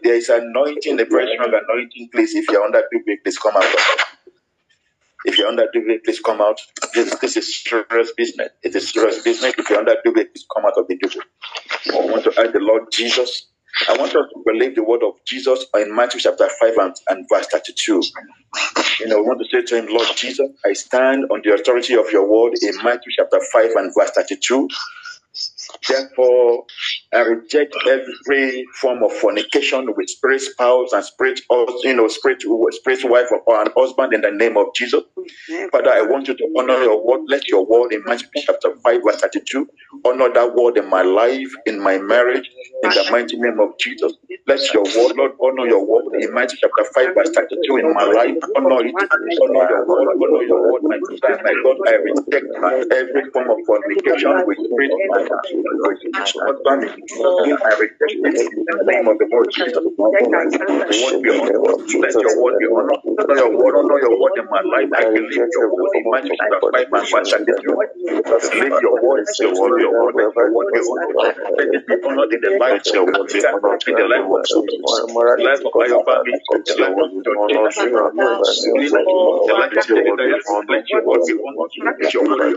There 0.02 0.14
is 0.14 0.29
anointing, 0.30 0.96
the 0.98 1.06
very 1.06 1.34
strong 1.34 1.52
anointing, 1.54 2.10
please. 2.12 2.34
If 2.34 2.48
you're 2.50 2.64
under 2.64 2.82
two 2.92 3.02
please 3.24 3.38
come 3.38 3.56
out. 3.56 3.64
If 5.26 5.38
you're 5.38 5.48
under 5.48 5.66
two 5.72 6.00
please 6.04 6.20
come 6.20 6.40
out. 6.40 6.60
This, 6.94 7.14
this 7.20 7.36
is 7.36 7.62
serious 7.62 8.12
business. 8.16 8.50
It 8.62 8.74
is 8.76 8.90
serious 8.90 9.22
business. 9.22 9.54
If 9.58 9.70
you're 9.70 9.80
under 9.80 9.96
two 10.04 10.12
please 10.12 10.46
come 10.54 10.66
out 10.66 10.78
of 10.78 10.88
the 10.88 10.96
duvet. 10.96 11.24
I 11.92 12.06
want 12.06 12.24
to 12.24 12.40
ask 12.40 12.52
the 12.52 12.60
Lord 12.60 12.84
Jesus. 12.92 13.46
I 13.88 13.96
want 13.98 14.14
us 14.14 14.26
to 14.34 14.42
believe 14.46 14.76
the 14.76 14.84
word 14.84 15.02
of 15.04 15.14
Jesus 15.26 15.66
in 15.76 15.94
Matthew 15.94 16.20
chapter 16.20 16.48
5 16.60 16.74
and, 16.78 16.94
and 17.10 17.26
verse 17.30 17.46
32. 17.48 18.02
You 19.00 19.08
know, 19.08 19.18
I 19.18 19.22
want 19.22 19.40
to 19.40 19.46
say 19.50 19.64
to 19.64 19.76
him, 19.78 19.86
Lord 19.94 20.08
Jesus, 20.16 20.48
I 20.66 20.72
stand 20.74 21.24
on 21.30 21.42
the 21.44 21.54
authority 21.54 21.94
of 21.96 22.10
your 22.12 22.28
word 22.30 22.54
in 22.62 22.76
Matthew 22.84 23.12
chapter 23.16 23.40
5 23.52 23.70
and 23.76 23.92
verse 23.98 24.10
32. 24.12 24.68
Therefore, 25.88 26.64
I 27.14 27.20
reject 27.22 27.74
every 27.88 28.66
form 28.80 29.02
of 29.02 29.12
fornication 29.12 29.86
with 29.96 30.10
spirit 30.10 30.42
spouse 30.42 30.92
and 30.92 31.04
spirit, 31.04 31.40
you 31.84 31.94
know, 31.94 32.08
spirit, 32.08 32.42
spirit 32.74 33.00
wife 33.04 33.28
or 33.46 33.62
an 33.62 33.72
husband 33.76 34.14
in 34.14 34.22
the 34.22 34.30
name 34.32 34.56
of 34.58 34.68
Jesus. 34.76 35.02
Father, 35.72 35.90
I 35.92 36.02
want 36.02 36.28
you 36.28 36.36
to 36.36 36.48
honor 36.58 36.78
your 36.82 37.04
word. 37.04 37.22
Let 37.28 37.48
your 37.48 37.66
word 37.66 37.92
in 37.92 38.04
Matthew 38.06 38.28
chapter 38.36 38.74
5, 38.84 39.02
verse 39.04 39.20
32, 39.22 39.68
honor 40.06 40.32
that 40.34 40.54
word 40.54 40.78
in 40.78 40.88
my 40.90 41.02
life, 41.02 41.50
in 41.66 41.80
my 41.82 41.98
marriage, 41.98 42.48
in 42.82 42.94
the 42.94 43.04
mighty 43.10 43.36
name 43.38 43.60
of 43.60 43.78
Jesus. 43.80 44.12
Let 44.46 44.60
your 44.74 44.84
word, 44.84 45.16
Lord, 45.16 45.32
honor 45.42 45.66
your 45.66 45.84
word 45.86 46.04
in 46.20 46.34
Matthew 46.34 46.58
chapter 46.62 46.84
5, 46.94 47.14
verse 47.14 47.30
32 47.34 47.76
in 47.78 47.92
my 47.92 48.04
life. 48.04 48.36
Honor 48.56 48.86
it. 48.86 48.96
Honor 49.42 49.66
your 49.68 49.82
word. 49.86 50.08
Honor 50.22 50.44
your 50.44 50.62
word, 50.64 50.82
my 50.88 50.98
God. 50.98 51.20
My 51.44 51.54
God, 51.62 51.78
I 51.88 51.92
reject 51.94 52.46
every 52.92 53.24
form 53.32 53.50
of 53.50 53.58
fornication 53.66 54.44
with 54.46 54.58
spirit 54.72 54.92
husband. 56.46 56.99
I 57.64 57.70
reject 57.78 58.18
it 58.24 58.36
in 58.52 58.64
the 58.66 58.78
name 58.84 59.06
of 59.08 59.18
the 59.18 59.28
Lord 59.32 59.48
Jesus. 59.54 59.84
Word 60.92 61.16
be 61.22 61.30
honored. 61.30 61.68
Let 62.00 62.16
your 62.22 62.34
word 62.36 62.56
be 62.58 62.66
honored. 62.66 63.00
Honor 63.18 63.36
your 63.36 63.52
word, 63.54 63.74
honor 63.80 64.00
your 64.00 64.14
word 64.18 64.34
in 64.36 64.46
my 64.50 64.62
life. 64.62 64.90
I 64.96 65.04
believe 65.12 65.46
your 65.52 65.66
word 65.70 65.92
in 65.94 66.04
Matthew 66.10 66.34
chapter 66.38 66.60
5 66.72 66.86
and 66.92 67.08
verse 67.10 67.30
32. 67.30 67.78
Believe 68.52 68.78
your 68.80 68.96
word, 69.00 69.22
your 69.40 69.52
word, 69.56 69.74
your 69.78 69.94
word, 69.94 70.16
let 70.18 70.36
your 70.38 70.50
word 70.50 70.68
be 70.72 70.80
honored. 70.88 71.16
Let 71.56 71.70
be 71.72 71.96
honored 72.04 72.30
life 72.60 72.82
your 72.94 73.06
word, 73.06 73.30
life 73.42 73.60
life 73.64 73.84
your 73.92 74.08
life 74.08 74.22
your 74.24 74.34
life 75.42 75.62
your 75.66 75.72
word, 75.74 75.92
let 76.52 76.78
your 76.78 76.90
word 76.94 77.10
be 77.16 77.30
honored. 77.36 77.60
Let 79.60 79.78
your 79.80 79.90
word 79.96 80.14
be 80.16 80.24
honored. 80.28 80.62
Let 80.70 80.86
your 80.86 80.92
word 80.92 81.26
be 81.28 81.34
honored. 81.40 81.70
Life 81.90 82.12
my 82.22 82.36
my 82.36 82.50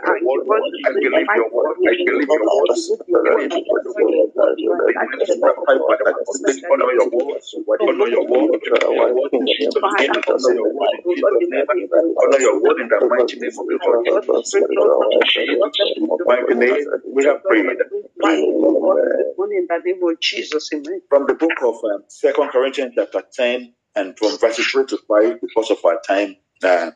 your 0.05 0.21
word. 0.21 0.37
I 0.87 0.93
believe 0.93 1.37
your 1.37 1.53
word. 1.53 1.73
I 1.87 2.05
believe 2.05 2.29
your 2.29 2.41
word. 2.45 2.71
Your 3.09 3.25
word. 3.25 3.41
Honor 6.69 6.93
your 6.93 7.11
word. 7.11 7.41
Honor 7.81 8.09
your 8.09 8.27
word 8.29 8.53
name. 8.53 8.69
Honor 8.69 8.75
your 8.99 9.09
word 9.09 9.31
in 9.33 9.47
Jesus' 9.47 9.75
name. 11.51 11.67
Honor 12.21 12.41
your 12.41 12.63
word 12.63 12.81
in 12.81 12.89
the 12.89 13.07
mighty 13.09 13.39
name 13.41 13.59
of 13.59 13.67
the 13.69 13.79
Lord. 13.85 14.07
Mighty 16.27 16.55
name. 16.55 16.87
We 17.15 17.25
have 17.25 17.43
prayed. 17.45 17.67
in 19.53 19.67
the 19.69 19.79
name 19.85 20.01
of 20.05 20.21
Jesus. 20.21 20.69
From 21.09 21.27
the 21.27 21.35
book 21.35 21.53
of 21.63 21.77
um, 21.85 22.05
Second 22.09 22.51
Corinthians 22.51 22.93
chapter 22.97 23.23
10 23.35 23.75
and 23.97 24.19
from 24.19 24.37
verses 24.39 24.67
3 24.67 24.87
to 24.87 24.99
5, 25.09 25.41
because 25.41 25.71
of 25.71 25.79
our 25.85 25.99
time, 26.07 26.37
uh, 26.63 26.91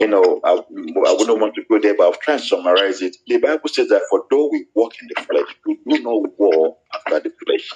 you 0.00 0.08
know, 0.08 0.40
I, 0.44 0.52
I 0.52 1.12
wouldn't 1.18 1.40
want 1.40 1.54
to 1.56 1.62
go 1.70 1.80
there, 1.80 1.96
but 1.96 2.04
I'll 2.04 2.14
try 2.14 2.34
and 2.34 2.42
summarize 2.42 3.02
it. 3.02 3.16
The 3.26 3.38
Bible 3.38 3.68
says 3.68 3.88
that 3.88 4.02
for 4.10 4.24
though 4.30 4.48
we 4.52 4.66
walk 4.74 4.94
in 5.00 5.08
the 5.14 5.22
flesh, 5.22 5.56
we 5.66 5.78
do 5.88 6.02
not 6.02 6.38
war 6.38 6.76
after 6.94 7.20
the 7.20 7.32
flesh. 7.46 7.70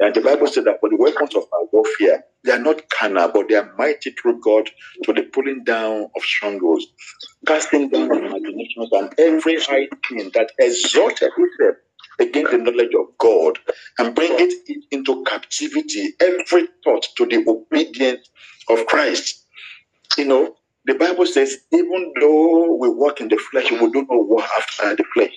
And 0.00 0.14
the 0.14 0.20
Bible 0.22 0.46
says 0.48 0.64
that 0.64 0.80
for 0.80 0.90
the 0.90 0.96
weapons 0.96 1.34
of 1.34 1.44
our 1.52 1.66
warfare, 1.72 2.24
they 2.44 2.52
are 2.52 2.58
not 2.58 2.82
carnal, 2.90 3.30
but 3.32 3.48
they 3.48 3.56
are 3.56 3.74
mighty 3.78 4.10
through 4.12 4.40
God 4.42 4.70
to 5.04 5.12
the 5.14 5.22
pulling 5.24 5.64
down 5.64 6.08
of 6.16 6.22
strongholds, 6.22 6.86
casting 7.46 7.88
down 7.90 8.12
imaginations 8.12 8.90
and 8.92 9.14
every 9.18 9.60
high 9.60 9.88
thing 10.08 10.30
that 10.34 10.52
exalted 10.58 11.30
itself 11.36 11.76
against 12.20 12.52
the 12.52 12.58
knowledge 12.58 12.94
of 12.98 13.06
God 13.18 13.58
and 13.98 14.14
bring 14.14 14.32
it 14.34 14.84
into 14.92 15.24
captivity, 15.24 16.14
every 16.20 16.68
thought 16.84 17.06
to 17.16 17.26
the 17.26 17.44
obedience 17.48 18.28
of 18.70 18.86
Christ. 18.86 19.46
You 20.18 20.26
know, 20.26 20.56
the 20.86 20.94
Bible 20.94 21.26
says, 21.26 21.58
even 21.72 22.12
though 22.20 22.76
we 22.76 22.88
walk 22.90 23.20
in 23.20 23.28
the 23.28 23.36
flesh, 23.36 23.70
we 23.70 23.78
do 23.90 24.06
not 24.10 24.28
walk 24.28 24.48
after 24.58 24.96
the 24.96 25.04
flesh. 25.14 25.32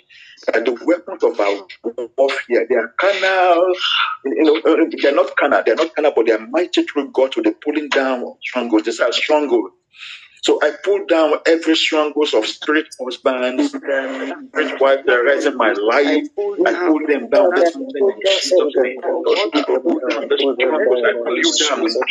And 0.54 0.66
the 0.68 0.74
weapons 0.86 1.24
of 1.24 1.40
our 1.40 1.68
warfare, 2.18 2.68
they 2.70 2.76
are 2.76 2.94
carnal, 3.00 3.74
you 4.26 4.44
know, 4.44 4.58
uh, 4.60 4.86
they're 5.02 5.16
not 5.16 5.36
carnal, 5.38 5.64
they're 5.66 5.76
not 5.76 5.96
carnal, 5.96 6.14
but 6.16 6.26
they 6.28 6.34
are 6.34 6.48
mighty 6.48 6.84
through 6.84 7.12
God 7.12 7.32
to 7.34 7.42
the 7.42 7.56
pulling 7.64 7.90
down 7.90 8.24
of 8.24 8.38
strongholds. 8.44 8.86
These 8.86 9.00
are 9.02 9.12
strongholds 9.14 9.74
so 10.44 10.60
I 10.62 10.72
pull 10.84 11.06
down 11.06 11.34
every 11.48 11.76
strongholds 11.76 12.34
of 12.34 12.46
spirit 12.46 12.88
husbands, 13.00 13.70
spirit 13.72 14.82
wife 14.82 15.06
that 15.08 15.16
rise 15.16 15.46
in 15.46 15.56
my 15.58 15.72
life. 15.72 16.28
I 16.66 16.74
pull 16.86 17.00
them 17.08 17.30
down. 17.30 17.54
This 17.56 17.76
morning 17.76 18.10
in 18.10 18.22
Jesus' 18.26 18.74
name. 18.76 19.00
I 19.04 19.10
pull 19.78 20.00
down 20.00 20.28
the 20.28 20.38
strongholds. 21.44 22.04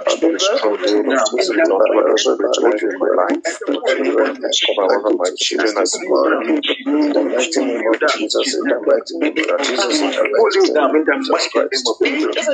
Over 4.79 5.15
my 5.17 5.29
children 5.37 5.77
as 5.77 5.97
well. 6.07 6.41
In 6.41 7.13
the 7.13 7.23
mighty 7.23 7.59
name 7.65 7.85
of 7.93 7.99
Jesus, 8.09 8.53
in 8.53 8.63
the 8.67 8.79
mighty 8.85 9.17
name 9.17 9.37
of 9.37 9.61
Jesus 9.61 10.01
pull 10.37 10.53
you 10.55 10.71
down 10.73 10.95
in 10.95 11.05
the 11.05 11.17
mighty 11.29 11.61
name 11.71 11.85
of 11.87 11.97
Jesus. 12.05 12.47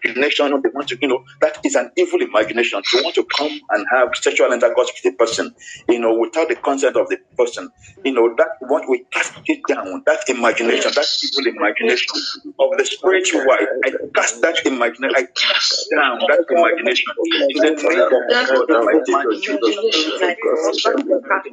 imagination, 0.04 0.62
they 0.62 0.70
want 0.72 0.88
to, 0.88 0.98
you 1.00 1.08
know, 1.08 1.24
that 1.40 1.58
is 1.64 1.74
an 1.74 1.90
evil 1.96 2.20
imagination. 2.22 2.82
They 2.92 3.02
want 3.02 3.14
to 3.16 3.26
come 3.36 3.50
and 3.70 3.86
have 3.92 4.10
sexual 4.14 4.52
intercourse 4.52 4.92
with 5.02 5.12
a 5.12 5.16
person, 5.16 5.54
you 5.88 5.98
know, 5.98 6.14
without 6.14 6.48
the 6.48 6.56
consent 6.56 6.96
of 6.96 7.08
the 7.08 7.18
person. 7.36 7.70
You 8.04 8.12
know, 8.12 8.34
that 8.36 8.48
what 8.60 8.88
we 8.88 9.04
cast 9.12 9.32
it 9.46 9.60
down, 9.66 10.02
that 10.06 10.20
imagination, 10.28 10.92
that 10.94 11.06
evil 11.24 11.52
imagination 11.56 12.14
of 12.58 12.76
the 12.78 12.84
spiritual 12.84 13.46
wife. 13.46 13.68
I 13.84 13.92
cast 14.14 14.40
that 14.42 14.64
imagination, 14.64 15.14
I 15.16 15.26
cast 15.36 15.90
down 15.94 16.20
that 16.28 16.40
imagination 16.50 17.12
in 17.24 17.54
the 17.54 17.60
name 17.60 17.78
of 17.78 18.10
God, 18.10 18.34